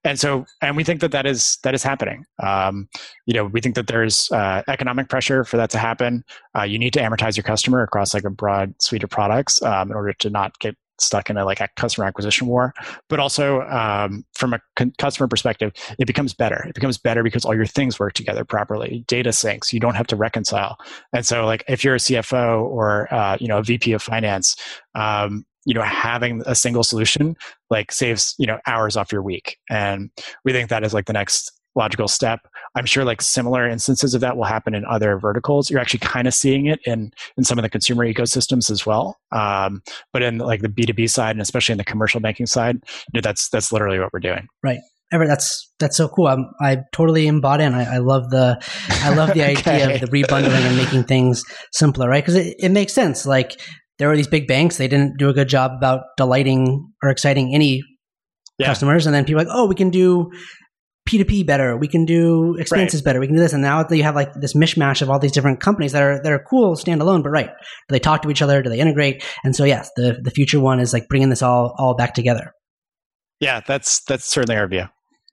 and 0.04 0.18
so, 0.18 0.46
and 0.62 0.76
we 0.76 0.84
think 0.84 1.00
that 1.00 1.12
that 1.12 1.26
is 1.26 1.58
that 1.62 1.74
is 1.74 1.82
happening. 1.82 2.24
Um, 2.42 2.88
you 3.26 3.34
know, 3.34 3.44
we 3.44 3.60
think 3.60 3.74
that 3.74 3.86
there's 3.86 4.30
uh, 4.32 4.62
economic 4.68 5.08
pressure 5.08 5.44
for 5.44 5.56
that 5.56 5.70
to 5.70 5.78
happen. 5.78 6.24
Uh, 6.56 6.62
you 6.62 6.78
need 6.78 6.92
to 6.94 7.00
amortize 7.00 7.36
your 7.36 7.44
customer 7.44 7.82
across 7.82 8.14
like 8.14 8.24
a 8.24 8.30
broad 8.30 8.74
suite 8.80 9.02
of 9.02 9.10
products 9.10 9.62
um, 9.62 9.90
in 9.90 9.96
order 9.96 10.12
to 10.14 10.30
not 10.30 10.58
get 10.58 10.76
stuck 10.98 11.30
in 11.30 11.36
a 11.36 11.44
like 11.44 11.60
a 11.60 11.68
customer 11.76 12.06
acquisition 12.06 12.46
war. 12.46 12.74
But 13.08 13.20
also 13.20 13.62
um, 13.62 14.24
from 14.34 14.54
a 14.54 14.60
customer 14.98 15.28
perspective 15.28 15.72
it 15.98 16.06
becomes 16.06 16.34
better. 16.34 16.64
It 16.68 16.74
becomes 16.74 16.98
better 16.98 17.22
because 17.22 17.44
all 17.44 17.54
your 17.54 17.66
things 17.66 17.98
work 17.98 18.14
together 18.14 18.44
properly. 18.44 19.04
Data 19.06 19.30
syncs. 19.30 19.72
You 19.72 19.80
don't 19.80 19.94
have 19.94 20.06
to 20.08 20.16
reconcile. 20.16 20.76
And 21.12 21.24
so 21.26 21.44
like 21.44 21.64
if 21.68 21.84
you're 21.84 21.94
a 21.94 21.98
cfo 21.98 22.62
or 22.62 23.12
uh, 23.12 23.36
you 23.40 23.48
know 23.48 23.58
a 23.58 23.62
vp 23.62 23.92
of 23.92 24.02
finance 24.02 24.56
um, 24.94 25.44
you 25.64 25.74
know 25.74 25.82
having 25.82 26.42
a 26.46 26.54
single 26.54 26.84
solution 26.84 27.36
like 27.70 27.90
saves 27.92 28.34
you 28.38 28.46
know 28.46 28.58
hours 28.66 28.96
off 28.96 29.12
your 29.12 29.22
week. 29.22 29.58
And 29.68 30.10
we 30.44 30.52
think 30.52 30.70
that 30.70 30.84
is 30.84 30.94
like 30.94 31.06
the 31.06 31.12
next 31.12 31.52
logical 31.74 32.08
step 32.08 32.40
I'm 32.76 32.86
sure 32.86 33.04
like 33.04 33.20
similar 33.22 33.68
instances 33.68 34.14
of 34.14 34.20
that 34.20 34.36
will 34.36 34.44
happen 34.44 34.74
in 34.74 34.84
other 34.84 35.18
verticals. 35.18 35.70
You're 35.70 35.80
actually 35.80 36.00
kind 36.00 36.28
of 36.28 36.34
seeing 36.34 36.66
it 36.66 36.78
in 36.84 37.10
in 37.36 37.42
some 37.44 37.58
of 37.58 37.62
the 37.62 37.70
consumer 37.70 38.06
ecosystems 38.06 38.70
as 38.70 38.86
well. 38.86 39.16
Um, 39.32 39.82
but 40.12 40.22
in 40.22 40.38
like 40.38 40.60
the 40.60 40.68
B2B 40.68 41.10
side 41.10 41.30
and 41.32 41.40
especially 41.40 41.72
in 41.72 41.78
the 41.78 41.84
commercial 41.84 42.20
banking 42.20 42.46
side, 42.46 42.76
you 42.76 43.18
know, 43.18 43.20
that's 43.22 43.48
that's 43.48 43.72
literally 43.72 43.98
what 43.98 44.12
we're 44.12 44.20
doing. 44.20 44.46
Right. 44.62 44.78
Ever, 45.12 45.26
that's 45.26 45.72
that's 45.78 45.96
so 45.96 46.08
cool. 46.08 46.26
I'm, 46.26 46.46
I 46.60 46.78
totally 46.92 47.28
am 47.28 47.40
bought 47.40 47.60
in. 47.60 47.74
I, 47.74 47.94
I 47.94 47.98
love 47.98 48.28
the 48.30 48.60
I 48.90 49.14
love 49.14 49.32
the 49.34 49.42
Okay. 49.42 49.54
idea 49.56 49.94
of 49.94 50.00
the 50.00 50.06
rebundling 50.08 50.50
and 50.66 50.76
making 50.76 51.04
things 51.04 51.44
simpler, 51.72 52.08
right? 52.08 52.22
Because 52.24 52.34
it, 52.34 52.56
it 52.58 52.68
makes 52.70 52.92
sense. 52.92 53.24
Like 53.24 53.58
there 53.98 54.08
were 54.08 54.16
these 54.16 54.26
big 54.28 54.46
banks, 54.48 54.76
they 54.78 54.88
didn't 54.88 55.16
do 55.16 55.28
a 55.28 55.32
good 55.32 55.48
job 55.48 55.70
about 55.76 56.00
delighting 56.16 56.90
or 57.02 57.08
exciting 57.10 57.54
any 57.54 57.82
Yeah. 58.58 58.66
customers, 58.66 59.06
and 59.06 59.14
then 59.14 59.24
people 59.24 59.40
are 59.40 59.44
like, 59.44 59.54
oh, 59.54 59.66
we 59.66 59.74
can 59.76 59.90
do 59.90 60.30
P2P 61.06 61.46
better, 61.46 61.76
we 61.76 61.88
can 61.88 62.04
do 62.04 62.56
expenses 62.58 63.00
better, 63.00 63.20
we 63.20 63.26
can 63.26 63.36
do 63.36 63.42
this, 63.42 63.52
and 63.52 63.62
now 63.62 63.82
that 63.82 63.96
you 63.96 64.02
have 64.02 64.16
like 64.16 64.32
this 64.34 64.54
mishmash 64.54 65.02
of 65.02 65.10
all 65.10 65.18
these 65.18 65.32
different 65.32 65.60
companies 65.60 65.92
that 65.92 66.02
are 66.02 66.20
that 66.22 66.32
are 66.32 66.44
cool 66.50 66.74
standalone, 66.74 67.22
but 67.22 67.30
right, 67.30 67.48
do 67.48 67.92
they 67.92 67.98
talk 67.98 68.22
to 68.22 68.30
each 68.30 68.42
other? 68.42 68.62
Do 68.62 68.70
they 68.70 68.80
integrate? 68.80 69.24
And 69.44 69.54
so 69.54 69.64
yes, 69.64 69.90
the 69.96 70.18
the 70.22 70.30
future 70.30 70.60
one 70.60 70.80
is 70.80 70.92
like 70.92 71.08
bringing 71.08 71.30
this 71.30 71.42
all 71.42 71.74
all 71.78 71.94
back 71.94 72.14
together. 72.14 72.52
Yeah, 73.40 73.60
that's 73.66 74.02
that's 74.04 74.24
certainly 74.24 74.58
our 74.58 74.68
view. 74.68 74.84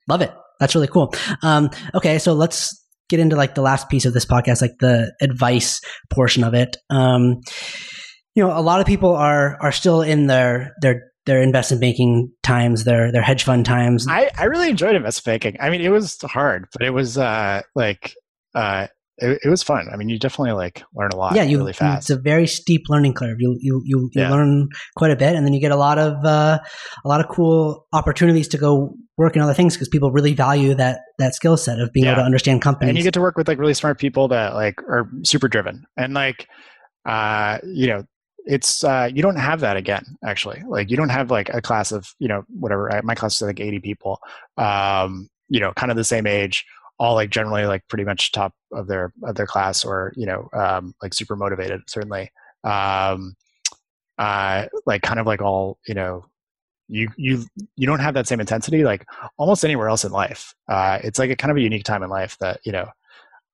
Love 0.08 0.22
it. 0.22 0.32
That's 0.60 0.74
really 0.74 0.88
cool. 0.88 1.12
Um, 1.42 1.70
okay, 1.94 2.18
so 2.18 2.34
let's 2.34 2.80
get 3.08 3.20
into 3.20 3.36
like 3.36 3.54
the 3.54 3.62
last 3.62 3.88
piece 3.88 4.04
of 4.04 4.14
this 4.14 4.26
podcast, 4.26 4.62
like 4.62 4.78
the 4.80 5.12
advice 5.20 5.80
portion 6.10 6.44
of 6.44 6.54
it. 6.54 6.76
Um, 6.90 7.40
you 8.34 8.42
know, 8.42 8.56
a 8.56 8.60
lot 8.60 8.80
of 8.80 8.86
people 8.86 9.14
are 9.14 9.56
are 9.60 9.72
still 9.72 10.02
in 10.02 10.26
their 10.26 10.74
their 10.80 11.02
their 11.26 11.42
investment 11.42 11.80
banking 11.80 12.30
times, 12.42 12.84
their 12.84 13.10
their 13.12 13.22
hedge 13.22 13.44
fund 13.44 13.64
times. 13.64 14.06
I, 14.08 14.30
I 14.38 14.44
really 14.44 14.70
enjoyed 14.70 14.94
investment 14.94 15.42
banking. 15.42 15.60
I 15.60 15.70
mean, 15.70 15.80
it 15.80 15.90
was 15.90 16.20
hard, 16.22 16.66
but 16.72 16.82
it 16.82 16.90
was 16.90 17.16
uh, 17.18 17.62
like 17.74 18.14
uh, 18.54 18.88
it, 19.18 19.40
it 19.44 19.48
was 19.48 19.62
fun. 19.62 19.88
I 19.92 19.96
mean, 19.96 20.08
you 20.08 20.18
definitely 20.18 20.52
like 20.52 20.82
learn 20.94 21.10
a 21.12 21.16
lot 21.16 21.36
yeah, 21.36 21.42
you, 21.44 21.58
really 21.58 21.72
fast. 21.72 22.10
It's 22.10 22.18
a 22.18 22.20
very 22.20 22.46
steep 22.46 22.82
learning 22.88 23.14
curve. 23.14 23.36
You 23.38 23.56
you 23.60 23.82
you, 23.84 24.10
you 24.12 24.22
Yeah. 24.22 24.30
learn 24.30 24.68
quite 24.96 25.10
a 25.10 25.16
bit, 25.16 25.34
and 25.34 25.46
then 25.46 25.52
you 25.54 25.60
get 25.60 25.72
a 25.72 25.76
lot 25.76 25.98
of 25.98 26.24
uh, 26.24 26.58
a 27.04 27.08
lot 27.08 27.20
of 27.20 27.28
cool 27.28 27.86
opportunities 27.92 28.48
to 28.48 28.58
go 28.58 28.94
work 29.16 29.36
in 29.36 29.42
other 29.42 29.54
things 29.54 29.74
because 29.74 29.88
people 29.88 30.10
really 30.10 30.34
value 30.34 30.74
that 30.74 31.00
that 31.18 31.34
skill 31.34 31.56
set 31.56 31.78
of 31.78 31.92
being 31.92 32.06
able 32.06 32.16
to 32.16 32.22
understand 32.22 32.60
companies. 32.60 32.88
and 32.90 32.98
you 32.98 33.04
get 33.04 33.14
to 33.14 33.20
work 33.20 33.36
with 33.36 33.46
like 33.46 33.58
really 33.58 33.74
smart 33.74 33.98
people 33.98 34.28
that 34.28 34.54
like 34.54 34.82
are 34.82 35.08
super 35.22 35.46
driven 35.46 35.84
and 35.96 36.14
like 36.14 36.48
uh 37.06 37.58
you 37.62 37.86
know 37.86 38.02
it's 38.46 38.84
uh 38.84 39.08
you 39.12 39.22
don't 39.22 39.36
have 39.36 39.60
that 39.60 39.76
again 39.76 40.04
actually. 40.24 40.62
Like 40.66 40.90
you 40.90 40.96
don't 40.96 41.08
have 41.08 41.30
like 41.30 41.48
a 41.48 41.62
class 41.62 41.92
of 41.92 42.14
you 42.18 42.28
know 42.28 42.44
whatever 42.48 42.92
I- 42.92 43.00
my 43.02 43.14
class 43.14 43.36
is 43.36 43.42
like 43.42 43.60
80 43.60 43.80
people 43.80 44.20
um 44.58 45.28
you 45.48 45.60
know 45.60 45.72
kind 45.74 45.90
of 45.90 45.96
the 45.96 46.04
same 46.04 46.26
age 46.26 46.64
all 46.98 47.14
like 47.14 47.30
generally 47.30 47.64
like 47.66 47.86
pretty 47.88 48.04
much 48.04 48.32
top 48.32 48.54
of 48.72 48.86
their 48.86 49.12
of 49.22 49.34
their 49.34 49.46
class 49.46 49.84
or 49.84 50.12
you 50.16 50.26
know 50.26 50.48
um 50.52 50.94
like 51.02 51.14
super 51.14 51.36
motivated 51.36 51.82
certainly. 51.86 52.30
Um 52.64 53.34
uh 54.18 54.66
like 54.86 55.02
kind 55.02 55.18
of 55.18 55.26
like 55.26 55.42
all 55.42 55.78
you 55.88 55.94
know 55.94 56.24
you 56.88 57.08
you 57.16 57.44
you 57.76 57.86
don't 57.86 58.00
have 58.00 58.14
that 58.14 58.28
same 58.28 58.40
intensity 58.40 58.84
like 58.84 59.04
almost 59.38 59.64
anywhere 59.64 59.88
else 59.88 60.04
in 60.04 60.12
life. 60.12 60.54
Uh 60.68 60.98
it's 61.02 61.18
like 61.18 61.30
a 61.30 61.36
kind 61.36 61.50
of 61.50 61.56
a 61.56 61.62
unique 61.62 61.84
time 61.84 62.02
in 62.02 62.10
life 62.10 62.36
that 62.40 62.60
you 62.64 62.72
know 62.72 62.88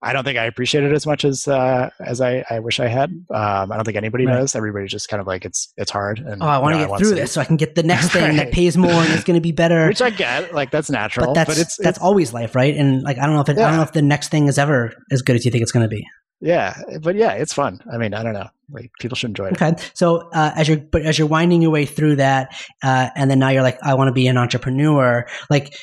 I 0.02 0.14
don't 0.14 0.25
think 0.25 0.38
I 0.38 0.47
appreciate 0.47 0.83
it 0.85 0.92
as 0.92 1.07
much 1.07 1.25
as 1.26 1.47
uh, 1.47 1.90
as 2.00 2.21
I, 2.23 2.42
I 2.49 2.61
wish 2.61 2.80
I 2.80 2.88
had. 2.88 3.11
Um, 3.11 3.71
I 3.71 3.76
don't 3.76 3.85
think 3.85 3.99
anybody 3.99 4.25
Right. 4.25 4.35
does. 4.38 4.57
Everybody's 4.57 4.90
just 4.90 5.09
kind 5.11 5.21
of 5.21 5.26
like 5.26 5.45
it's 5.45 5.73
it's 5.76 5.90
hard. 5.90 6.21
And 6.21 6.42
Oh, 6.42 6.47
I 6.47 6.57
want 6.59 6.75
you 6.76 6.80
to 6.80 6.87
know, 6.87 6.92
get 6.97 6.99
through 7.00 7.14
this 7.16 7.33
so 7.33 7.40
I 7.40 7.45
can 7.45 7.57
get 7.57 7.75
the 7.75 7.83
next 7.83 8.09
thing 8.12 8.37
that 8.37 8.50
pays 8.52 8.76
more 8.78 8.90
and 8.90 9.12
it's 9.12 9.25
going 9.25 9.37
to 9.37 9.42
be 9.42 9.52
better. 9.52 9.87
which 9.88 10.00
I 10.00 10.09
get. 10.11 10.54
Like 10.54 10.71
that's 10.71 10.88
natural, 10.90 11.26
but 11.26 11.35
that's 11.35 11.59
it's 11.59 11.76
that's 11.76 11.99
it's, 11.99 11.99
always 11.99 12.33
life, 12.33 12.54
right? 12.54 12.75
And 12.75 13.02
like 13.02 13.19
I 13.19 13.26
don't 13.26 13.35
know 13.35 13.42
if 13.42 13.49
it, 13.50 13.59
I 13.59 13.69
don't 13.69 13.76
know 13.76 13.83
if 13.83 13.92
the 13.92 14.00
next 14.02 14.30
thing 14.30 14.47
is 14.49 14.59
ever 14.59 14.92
as 15.11 15.21
good 15.23 15.37
as 15.37 15.45
you 15.45 15.50
think 15.50 15.62
it's 15.62 15.73
going 15.73 15.85
to 15.85 15.88
be. 15.95 16.07
yeah. 16.40 16.80
But 17.02 17.16
yeah, 17.16 17.33
it's 17.33 17.52
fun. 17.52 17.80
I 17.92 17.99
mean, 17.99 18.14
I 18.14 18.23
don't 18.23 18.33
know. 18.33 18.49
Like 18.71 18.90
people 19.00 19.16
should 19.16 19.30
enjoy 19.30 19.49
it. 19.49 19.61
Okay, 19.61 19.75
so 19.92 20.30
uh, 20.33 20.52
as 20.57 20.66
you're 20.69 20.78
but 20.78 21.02
as 21.02 21.19
you're 21.19 21.28
winding 21.28 21.61
your 21.61 21.73
way 21.73 21.85
through 21.85 22.16
that, 22.16 22.54
uh, 22.83 23.11
and 23.16 23.30
then 23.30 23.38
now 23.40 23.50
you're 23.50 23.62
like, 23.64 23.78
I 23.83 23.92
want 23.95 24.09
to 24.09 24.12
be 24.12 24.28
an 24.28 24.38
entrepreneur. 24.38 25.26
Like, 25.50 25.75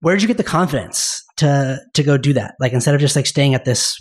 where 0.00 0.14
did 0.14 0.22
you 0.22 0.28
get 0.28 0.36
the 0.36 0.44
confidence 0.44 1.22
to 1.38 1.80
to 1.94 2.02
go 2.02 2.16
do 2.16 2.32
that? 2.34 2.54
Like 2.60 2.72
instead 2.72 2.94
of 2.94 3.00
just 3.00 3.16
like 3.16 3.26
staying 3.26 3.54
at 3.54 3.64
this 3.64 3.96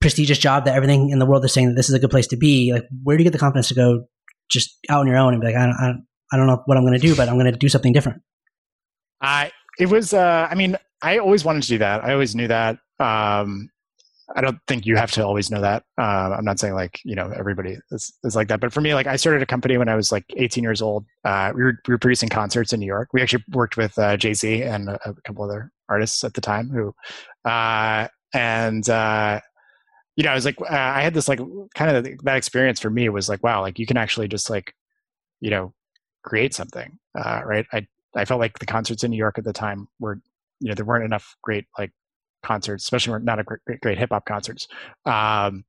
prestigious 0.00 0.38
job 0.38 0.64
that 0.64 0.74
everything 0.74 1.10
in 1.10 1.18
the 1.18 1.26
world 1.26 1.44
is 1.44 1.52
saying 1.52 1.68
that 1.68 1.74
this 1.74 1.88
is 1.88 1.94
a 1.94 1.98
good 1.98 2.10
place 2.10 2.26
to 2.28 2.36
be. 2.36 2.72
Like, 2.72 2.84
where 3.02 3.16
do 3.16 3.22
you 3.22 3.24
get 3.24 3.32
the 3.32 3.38
confidence 3.38 3.68
to 3.68 3.74
go 3.74 4.04
just 4.50 4.78
out 4.88 5.00
on 5.00 5.06
your 5.06 5.16
own 5.16 5.32
and 5.32 5.40
be 5.40 5.48
like, 5.48 5.56
I 5.56 5.66
don't, 5.66 5.76
I 5.80 5.86
don't, 5.86 6.06
I 6.32 6.36
don't 6.36 6.46
know 6.46 6.62
what 6.66 6.76
I'm 6.76 6.84
going 6.84 6.98
to 6.98 7.06
do, 7.06 7.16
but 7.16 7.28
I'm 7.28 7.38
going 7.38 7.50
to 7.52 7.58
do 7.58 7.68
something 7.68 7.92
different. 7.92 8.22
I 9.20 9.50
it 9.78 9.86
was. 9.86 10.12
Uh, 10.12 10.46
I 10.50 10.54
mean, 10.54 10.76
I 11.02 11.18
always 11.18 11.44
wanted 11.44 11.62
to 11.62 11.68
do 11.68 11.78
that. 11.78 12.04
I 12.04 12.12
always 12.12 12.34
knew 12.34 12.48
that. 12.48 12.78
Um, 13.00 13.70
I 14.36 14.42
don't 14.42 14.58
think 14.66 14.84
you 14.84 14.96
have 14.96 15.10
to 15.12 15.24
always 15.24 15.50
know 15.50 15.60
that. 15.62 15.84
Um, 15.96 16.32
I'm 16.32 16.44
not 16.44 16.58
saying 16.58 16.74
like 16.74 17.00
you 17.04 17.14
know 17.14 17.32
everybody 17.34 17.78
is, 17.90 18.12
is 18.24 18.36
like 18.36 18.48
that, 18.48 18.60
but 18.60 18.72
for 18.72 18.80
me, 18.80 18.94
like 18.94 19.06
I 19.06 19.16
started 19.16 19.42
a 19.42 19.46
company 19.46 19.78
when 19.78 19.88
I 19.88 19.94
was 19.94 20.12
like 20.12 20.24
18 20.36 20.62
years 20.62 20.82
old. 20.82 21.06
Uh, 21.24 21.52
we 21.54 21.62
were 21.62 21.78
we 21.86 21.94
were 21.94 21.98
producing 21.98 22.28
concerts 22.28 22.72
in 22.72 22.80
New 22.80 22.86
York. 22.86 23.08
We 23.12 23.22
actually 23.22 23.44
worked 23.50 23.76
with 23.76 23.98
uh, 23.98 24.16
Jay 24.16 24.34
Z 24.34 24.62
and 24.62 24.90
a, 24.90 25.10
a 25.10 25.14
couple 25.22 25.44
other 25.44 25.72
artists 25.88 26.24
at 26.24 26.34
the 26.34 26.40
time 26.42 26.68
who, 26.68 26.94
uh, 27.50 28.08
and 28.34 28.88
uh, 28.90 29.40
you 30.16 30.24
know, 30.24 30.30
I 30.30 30.34
was 30.34 30.44
like, 30.44 30.60
uh, 30.60 30.66
I 30.68 31.00
had 31.00 31.14
this 31.14 31.28
like 31.28 31.40
kind 31.74 31.96
of 31.96 32.24
that 32.24 32.36
experience 32.36 32.80
for 32.80 32.90
me 32.90 33.08
was 33.08 33.28
like, 33.28 33.42
wow, 33.42 33.62
like 33.62 33.78
you 33.78 33.86
can 33.86 33.96
actually 33.96 34.28
just 34.28 34.50
like, 34.50 34.74
you 35.40 35.48
know, 35.48 35.72
create 36.24 36.54
something, 36.54 36.98
uh, 37.16 37.40
right? 37.46 37.66
I 37.72 37.86
I 38.14 38.24
felt 38.24 38.40
like 38.40 38.58
the 38.58 38.66
concerts 38.66 39.04
in 39.04 39.10
New 39.10 39.16
York 39.16 39.38
at 39.38 39.44
the 39.44 39.52
time 39.52 39.88
were, 40.00 40.20
you 40.60 40.68
know, 40.68 40.74
there 40.74 40.84
weren't 40.84 41.04
enough 41.04 41.36
great 41.42 41.66
like 41.78 41.92
concerts, 42.48 42.84
especially 42.84 43.12
weren't 43.12 43.28
a 43.28 43.44
great, 43.44 43.60
great, 43.66 43.80
great 43.80 43.98
hip 43.98 44.10
hop 44.10 44.24
concerts. 44.24 44.66
Um, 45.04 45.64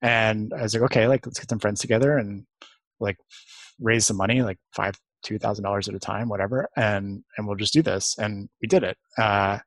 and 0.00 0.52
I 0.58 0.62
was 0.62 0.74
like, 0.74 0.82
okay, 0.84 1.06
like 1.06 1.24
let's 1.26 1.38
get 1.38 1.50
some 1.50 1.60
friends 1.60 1.80
together 1.80 2.16
and 2.18 2.44
like 2.98 3.18
raise 3.78 4.06
some 4.06 4.16
money, 4.16 4.42
like 4.42 4.58
five, 4.74 4.98
two 5.22 5.38
thousand 5.38 5.64
dollars 5.64 5.88
at 5.88 5.94
a 5.94 6.00
time, 6.00 6.28
whatever, 6.28 6.68
and 6.76 7.22
and 7.36 7.46
we'll 7.46 7.56
just 7.56 7.74
do 7.74 7.82
this. 7.82 8.16
And 8.18 8.48
we 8.60 8.66
did 8.66 8.82
it. 8.82 8.96
Uh, 9.18 9.58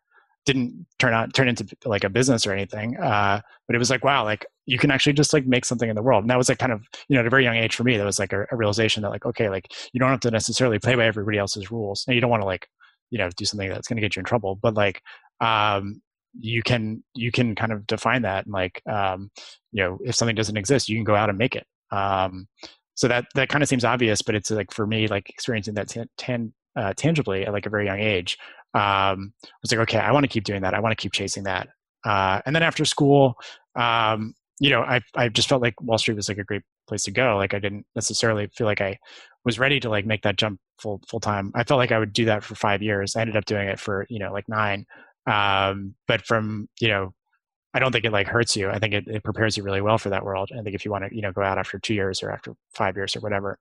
didn't 0.46 0.86
turn 1.00 1.14
out 1.14 1.34
turn 1.34 1.48
into 1.48 1.66
like 1.86 2.04
a 2.04 2.10
business 2.10 2.46
or 2.46 2.54
anything, 2.54 2.98
uh, 2.98 3.40
but 3.68 3.76
it 3.76 3.80
was 3.80 3.90
like, 3.90 4.04
wow, 4.04 4.24
like 4.24 4.46
you 4.66 4.78
can 4.78 4.92
actually 4.92 5.14
just 5.14 5.34
like 5.34 5.46
make 5.46 5.66
something 5.66 5.90
in 5.90 5.96
the 5.96 6.04
world. 6.04 6.24
And 6.24 6.30
that 6.30 6.38
was 6.38 6.50
like 6.50 6.60
kind 6.60 6.72
of 6.72 6.82
you 7.08 7.16
know 7.16 7.22
at 7.22 7.28
a 7.28 7.30
very 7.30 7.44
young 7.44 7.56
age 7.56 7.76
for 7.76 7.84
me, 7.84 7.98
that 7.98 8.06
was 8.06 8.20
like 8.20 8.34
a, 8.34 8.46
a 8.52 8.56
realization 8.56 9.04
that 9.04 9.10
like 9.10 9.26
okay, 9.26 9.50
like 9.50 9.68
you 9.94 10.00
don't 10.00 10.10
have 10.10 10.20
to 10.22 10.32
necessarily 10.32 10.80
play 10.80 10.96
by 10.96 11.06
everybody 11.06 11.38
else's 11.38 11.72
rules, 11.72 12.04
and 12.08 12.16
you 12.16 12.22
don't 12.22 12.32
want 12.32 12.42
to 12.42 12.48
like 12.48 12.68
you 13.12 13.18
know 13.18 13.30
do 13.38 13.46
something 13.46 13.70
that's 13.70 13.88
going 13.88 13.98
to 13.98 14.02
get 14.02 14.16
you 14.16 14.20
in 14.20 14.26
trouble, 14.26 14.56
but 14.56 14.76
like 14.76 15.02
um, 15.42 16.02
you 16.40 16.62
can 16.62 17.04
you 17.14 17.32
can 17.32 17.56
kind 17.56 17.72
of 17.72 17.88
define 17.88 18.22
that 18.24 18.46
and 18.46 18.54
like 18.54 18.82
um, 18.90 19.30
you 19.72 19.84
know 19.84 19.98
if 20.04 20.16
something 20.16 20.36
doesn't 20.36 20.58
exist 20.58 20.90
you 20.90 20.98
can 20.98 21.04
go 21.04 21.16
out 21.16 21.30
and 21.30 21.38
make 21.38 21.56
it. 21.56 21.66
Um, 21.92 22.48
so 22.96 23.08
that 23.08 23.26
that 23.36 23.50
kind 23.50 23.62
of 23.62 23.70
seems 23.70 23.86
obvious 23.86 24.22
but 24.22 24.36
it's 24.36 24.52
like 24.52 24.74
for 24.74 24.88
me 24.88 25.08
like 25.08 25.30
experiencing 25.30 25.76
that 25.76 25.90
tan- 25.90 26.10
tan- 26.18 26.54
uh, 26.76 26.94
tangibly 26.96 27.46
at 27.46 27.54
like 27.54 27.66
a 27.66 27.70
very 27.70 27.86
young 27.86 28.00
age 28.00 28.38
um, 28.74 29.34
I 29.44 29.50
was 29.62 29.72
like 29.72 29.82
okay 29.82 30.00
I 30.00 30.12
want 30.12 30.24
to 30.24 30.30
keep 30.30 30.44
doing 30.44 30.62
that. 30.62 30.74
I 30.74 30.80
want 30.80 30.92
to 30.92 31.02
keep 31.02 31.14
chasing 31.14 31.44
that. 31.44 31.70
Uh, 32.06 32.42
and 32.46 32.56
then 32.56 32.64
after 32.64 32.86
school 32.86 33.36
um, 33.76 34.34
you 34.60 34.70
know 34.70 34.82
I 34.82 35.02
I 35.16 35.30
just 35.30 35.50
felt 35.50 35.62
like 35.62 35.80
Wall 35.82 35.98
Street 35.98 36.16
was 36.16 36.30
like 36.30 36.38
a 36.38 36.44
great 36.44 36.64
place 36.88 37.04
to 37.04 37.12
go. 37.12 37.38
Like 37.38 37.54
I 37.54 37.60
didn't 37.60 37.86
necessarily 37.96 38.48
feel 38.56 38.68
like 38.68 38.82
I 38.82 38.98
was 39.44 39.60
ready 39.60 39.80
to 39.80 39.90
like 39.90 40.06
make 40.06 40.24
that 40.24 40.38
jump 40.38 40.60
full 40.80 41.02
full 41.08 41.20
time. 41.20 41.52
I 41.56 41.64
felt 41.64 41.78
like 41.78 41.92
I 41.92 42.00
would 42.00 42.14
do 42.14 42.26
that 42.26 42.44
for 42.44 42.56
five 42.56 42.82
years. 42.82 43.16
I 43.16 43.22
ended 43.22 43.38
up 43.38 43.46
doing 43.46 43.68
it 43.68 43.80
for 43.80 44.06
you 44.10 44.20
know 44.20 44.32
like 44.32 44.48
nine 44.48 44.86
um, 45.28 45.96
but 46.08 46.26
from 46.26 46.70
you 46.80 46.88
know 46.88 47.14
i 47.74 47.80
don't 47.80 47.92
think 47.92 48.06
it 48.06 48.12
like 48.14 48.28
hurts 48.28 48.56
you. 48.56 48.70
I 48.70 48.80
think 48.80 48.94
it, 48.94 49.08
it 49.08 49.24
prepares 49.24 49.58
you 49.58 49.64
really 49.64 49.82
well 49.82 49.98
for 49.98 50.10
that 50.10 50.24
world. 50.24 50.50
I 50.58 50.62
think 50.62 50.76
if 50.76 50.86
you 50.86 50.92
want 50.92 51.06
to 51.10 51.16
you 51.16 51.22
know 51.22 51.32
go 51.32 51.42
out 51.42 51.58
after 51.58 51.80
two 51.80 51.94
years 51.94 52.24
or 52.24 52.32
after 52.32 52.54
five 52.74 52.96
years 52.96 53.16
or 53.16 53.20
whatever 53.20 53.60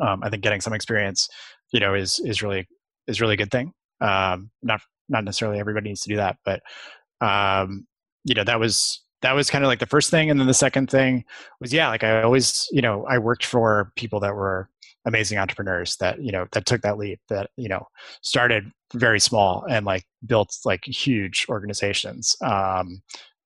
um, 0.00 0.22
i 0.22 0.30
think 0.30 0.42
getting 0.42 0.60
some 0.60 0.72
experience 0.72 1.28
you 1.72 1.80
know 1.80 1.94
is 1.94 2.20
is 2.24 2.42
really 2.42 2.66
is 3.08 3.20
really 3.20 3.34
a 3.34 3.38
good 3.38 3.50
thing. 3.50 3.72
Um, 4.00 4.50
not 4.62 4.80
not 5.08 5.24
necessarily 5.24 5.58
everybody 5.58 5.90
needs 5.90 6.02
to 6.02 6.08
do 6.08 6.16
that 6.16 6.36
but 6.44 6.62
um, 7.20 7.86
you 8.24 8.34
know 8.34 8.44
that 8.44 8.60
was 8.60 9.02
that 9.22 9.32
was 9.32 9.48
kind 9.50 9.64
of 9.64 9.68
like 9.68 9.78
the 9.78 9.86
first 9.86 10.10
thing. 10.10 10.30
And 10.30 10.38
then 10.38 10.48
the 10.48 10.54
second 10.54 10.90
thing 10.90 11.24
was 11.60 11.72
yeah 11.72 11.88
like 11.88 12.04
i 12.04 12.22
always 12.22 12.68
you 12.72 12.82
know 12.82 13.06
i 13.06 13.18
worked 13.18 13.44
for 13.44 13.92
people 13.96 14.20
that 14.20 14.34
were 14.34 14.68
amazing 15.04 15.38
entrepreneurs 15.38 15.96
that 15.96 16.22
you 16.22 16.32
know 16.32 16.46
that 16.52 16.66
took 16.66 16.82
that 16.82 16.98
leap 16.98 17.20
that 17.28 17.50
you 17.56 17.68
know 17.68 17.86
started 18.22 18.70
very 18.94 19.20
small 19.20 19.64
and 19.68 19.86
like 19.86 20.04
built 20.26 20.56
like 20.64 20.84
huge 20.84 21.46
organizations. 21.48 22.36
Um 22.42 23.02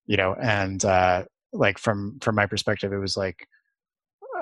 you 0.06 0.16
know 0.16 0.34
and 0.40 0.84
uh 0.84 1.24
like 1.52 1.78
from 1.78 2.18
from 2.20 2.34
my 2.34 2.46
perspective 2.46 2.92
it 2.92 2.98
was 2.98 3.16
like 3.16 3.48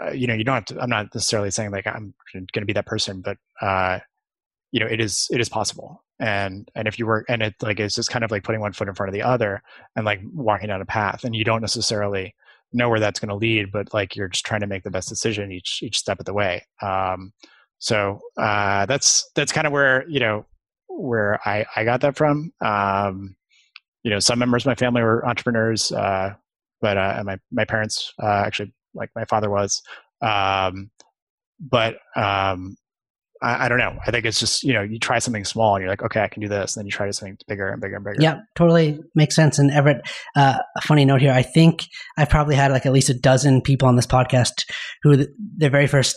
uh, 0.02 0.10
you 0.10 0.26
know 0.26 0.34
you 0.34 0.44
don't 0.44 0.54
have 0.56 0.64
to 0.64 0.80
i'm 0.80 0.90
not 0.90 1.06
necessarily 1.14 1.50
saying 1.50 1.70
like 1.70 1.86
i'm 1.86 2.12
to 2.52 2.64
be 2.64 2.72
that 2.72 2.86
person 2.86 3.22
but 3.22 3.38
uh 3.62 3.98
you 4.74 4.80
know 4.80 4.86
it 4.86 5.00
is 5.00 5.28
it 5.30 5.40
is 5.40 5.48
possible. 5.48 6.02
And 6.18 6.68
and 6.74 6.88
if 6.88 6.98
you 6.98 7.06
work 7.06 7.26
and 7.28 7.42
it 7.42 7.54
like 7.62 7.78
it's 7.78 7.94
just 7.94 8.10
kind 8.10 8.24
of 8.24 8.32
like 8.32 8.42
putting 8.42 8.60
one 8.60 8.72
foot 8.72 8.88
in 8.88 8.94
front 8.94 9.08
of 9.08 9.14
the 9.14 9.22
other 9.22 9.62
and 9.94 10.04
like 10.04 10.20
walking 10.32 10.66
down 10.66 10.82
a 10.82 10.84
path 10.84 11.22
and 11.22 11.34
you 11.34 11.44
don't 11.44 11.60
necessarily 11.60 12.34
know 12.74 12.88
where 12.88 13.00
that's 13.00 13.20
going 13.20 13.28
to 13.28 13.34
lead 13.34 13.72
but 13.72 13.92
like 13.94 14.16
you're 14.16 14.28
just 14.28 14.44
trying 14.44 14.60
to 14.60 14.66
make 14.66 14.82
the 14.82 14.90
best 14.90 15.08
decision 15.08 15.52
each 15.52 15.80
each 15.82 15.98
step 15.98 16.18
of 16.18 16.26
the 16.26 16.34
way 16.34 16.62
um 16.82 17.32
so 17.78 18.20
uh 18.38 18.84
that's 18.86 19.30
that's 19.34 19.52
kind 19.52 19.66
of 19.66 19.72
where 19.72 20.08
you 20.08 20.20
know 20.20 20.44
where 20.88 21.40
i 21.48 21.64
i 21.76 21.84
got 21.84 22.00
that 22.00 22.16
from 22.16 22.52
um 22.60 23.34
you 24.04 24.10
know, 24.10 24.20
some 24.20 24.38
members 24.38 24.62
of 24.62 24.66
my 24.66 24.74
family 24.74 25.02
were 25.02 25.26
entrepreneurs, 25.26 25.90
uh, 25.90 26.34
but 26.80 26.96
uh, 26.98 27.22
my 27.24 27.38
my 27.50 27.64
parents 27.64 28.12
uh, 28.22 28.44
actually, 28.46 28.72
like 28.94 29.10
my 29.16 29.24
father 29.24 29.50
was. 29.50 29.82
Um, 30.20 30.90
but 31.58 31.96
um, 32.14 32.76
I, 33.42 33.66
I, 33.66 33.68
don't 33.68 33.78
know. 33.78 33.98
I 34.06 34.10
think 34.10 34.24
it's 34.24 34.40
just 34.40 34.62
you 34.62 34.72
know 34.72 34.82
you 34.82 34.98
try 34.98 35.18
something 35.18 35.44
small 35.44 35.74
and 35.74 35.82
you're 35.82 35.90
like, 35.90 36.02
okay, 36.02 36.22
I 36.22 36.28
can 36.28 36.40
do 36.40 36.48
this, 36.48 36.76
and 36.76 36.82
then 36.82 36.86
you 36.86 36.92
try 36.92 37.10
something 37.10 37.36
bigger 37.48 37.68
and 37.68 37.80
bigger 37.80 37.96
and 37.96 38.04
bigger. 38.04 38.22
Yeah, 38.22 38.40
totally 38.54 39.00
makes 39.14 39.34
sense. 39.34 39.58
And 39.58 39.70
Everett, 39.70 40.02
uh, 40.36 40.58
a 40.76 40.80
funny 40.80 41.04
note 41.04 41.20
here. 41.20 41.32
I 41.32 41.42
think 41.42 41.86
I've 42.16 42.30
probably 42.30 42.54
had 42.54 42.70
like 42.72 42.86
at 42.86 42.92
least 42.92 43.10
a 43.10 43.14
dozen 43.14 43.60
people 43.60 43.88
on 43.88 43.96
this 43.96 44.06
podcast 44.06 44.64
who 45.02 45.26
their 45.56 45.70
very 45.70 45.86
first 45.86 46.16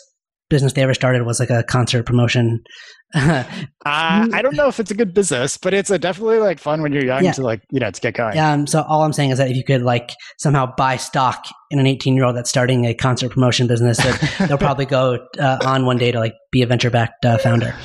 business 0.50 0.74
they 0.74 0.84
ever 0.84 0.94
started 0.94 1.24
was 1.26 1.40
like 1.40 1.50
a 1.50 1.64
concert 1.64 2.04
promotion. 2.04 2.64
uh, 3.14 3.44
I 3.86 4.42
don't 4.42 4.56
know 4.56 4.68
if 4.68 4.80
it's 4.80 4.92
a 4.92 4.96
good 4.96 5.14
business, 5.14 5.58
but 5.58 5.74
it's 5.74 5.90
a 5.90 5.98
definitely 5.98 6.40
like 6.40 6.60
fun 6.60 6.82
when 6.82 6.92
you're 6.92 7.06
young 7.06 7.24
yeah. 7.24 7.32
to 7.34 7.42
like 7.42 7.62
you 7.72 7.80
know 7.80 7.90
to 7.90 8.02
get 8.02 8.16
going. 8.16 8.38
Um, 8.38 8.68
so 8.68 8.84
all 8.84 9.04
I'm 9.04 9.14
saying 9.14 9.32
is 9.32 9.38
that 9.38 9.50
if 9.50 9.56
you 9.56 9.64
could 9.64 9.82
like 9.82 10.12
somehow 10.38 10.74
buy 10.76 10.98
stock 10.98 11.46
in 11.72 11.80
an 11.80 11.88
18 11.88 12.16
year 12.16 12.26
old 12.26 12.36
that's 12.36 12.50
starting 12.50 12.86
a 12.86 12.94
concert 12.94 13.32
promotion 13.32 13.68
business, 13.68 13.98
that 13.98 14.36
they'll 14.48 14.58
probably 14.58 14.86
go 14.86 15.26
uh, 15.40 15.58
on 15.66 15.86
one 15.86 15.98
day 15.98 16.12
to 16.12 16.20
like 16.20 16.36
be 16.52 16.62
a 16.62 16.68
venture 16.68 16.90
backed 16.90 17.26
uh, 17.26 17.38
founder. 17.38 17.76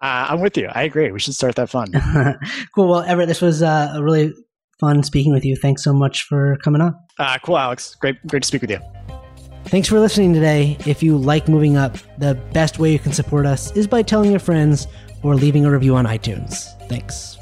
Uh, 0.00 0.26
I'm 0.30 0.40
with 0.40 0.56
you. 0.56 0.68
I 0.70 0.82
agree. 0.82 1.10
We 1.12 1.18
should 1.18 1.34
start 1.34 1.54
that 1.54 1.70
fun. 1.70 1.92
cool. 2.74 2.88
Well, 2.88 3.00
Everett, 3.00 3.28
this 3.28 3.40
was 3.40 3.62
uh, 3.62 3.94
a 3.94 4.02
really 4.02 4.34
fun 4.78 5.02
speaking 5.02 5.32
with 5.32 5.44
you. 5.44 5.56
Thanks 5.56 5.82
so 5.82 5.94
much 5.94 6.24
for 6.24 6.58
coming 6.62 6.82
on. 6.82 6.94
Uh, 7.18 7.38
cool, 7.42 7.56
Alex. 7.56 7.94
Great, 7.94 8.16
great 8.26 8.42
to 8.42 8.46
speak 8.46 8.60
with 8.60 8.70
you. 8.70 8.80
Thanks 9.66 9.88
for 9.88 9.98
listening 9.98 10.34
today. 10.34 10.76
If 10.86 11.02
you 11.02 11.16
like 11.16 11.48
moving 11.48 11.76
up, 11.76 11.96
the 12.18 12.34
best 12.52 12.78
way 12.78 12.92
you 12.92 12.98
can 12.98 13.12
support 13.12 13.46
us 13.46 13.72
is 13.72 13.86
by 13.86 14.02
telling 14.02 14.30
your 14.30 14.40
friends 14.40 14.86
or 15.22 15.34
leaving 15.34 15.64
a 15.64 15.70
review 15.70 15.96
on 15.96 16.04
iTunes. 16.04 16.78
Thanks. 16.88 17.33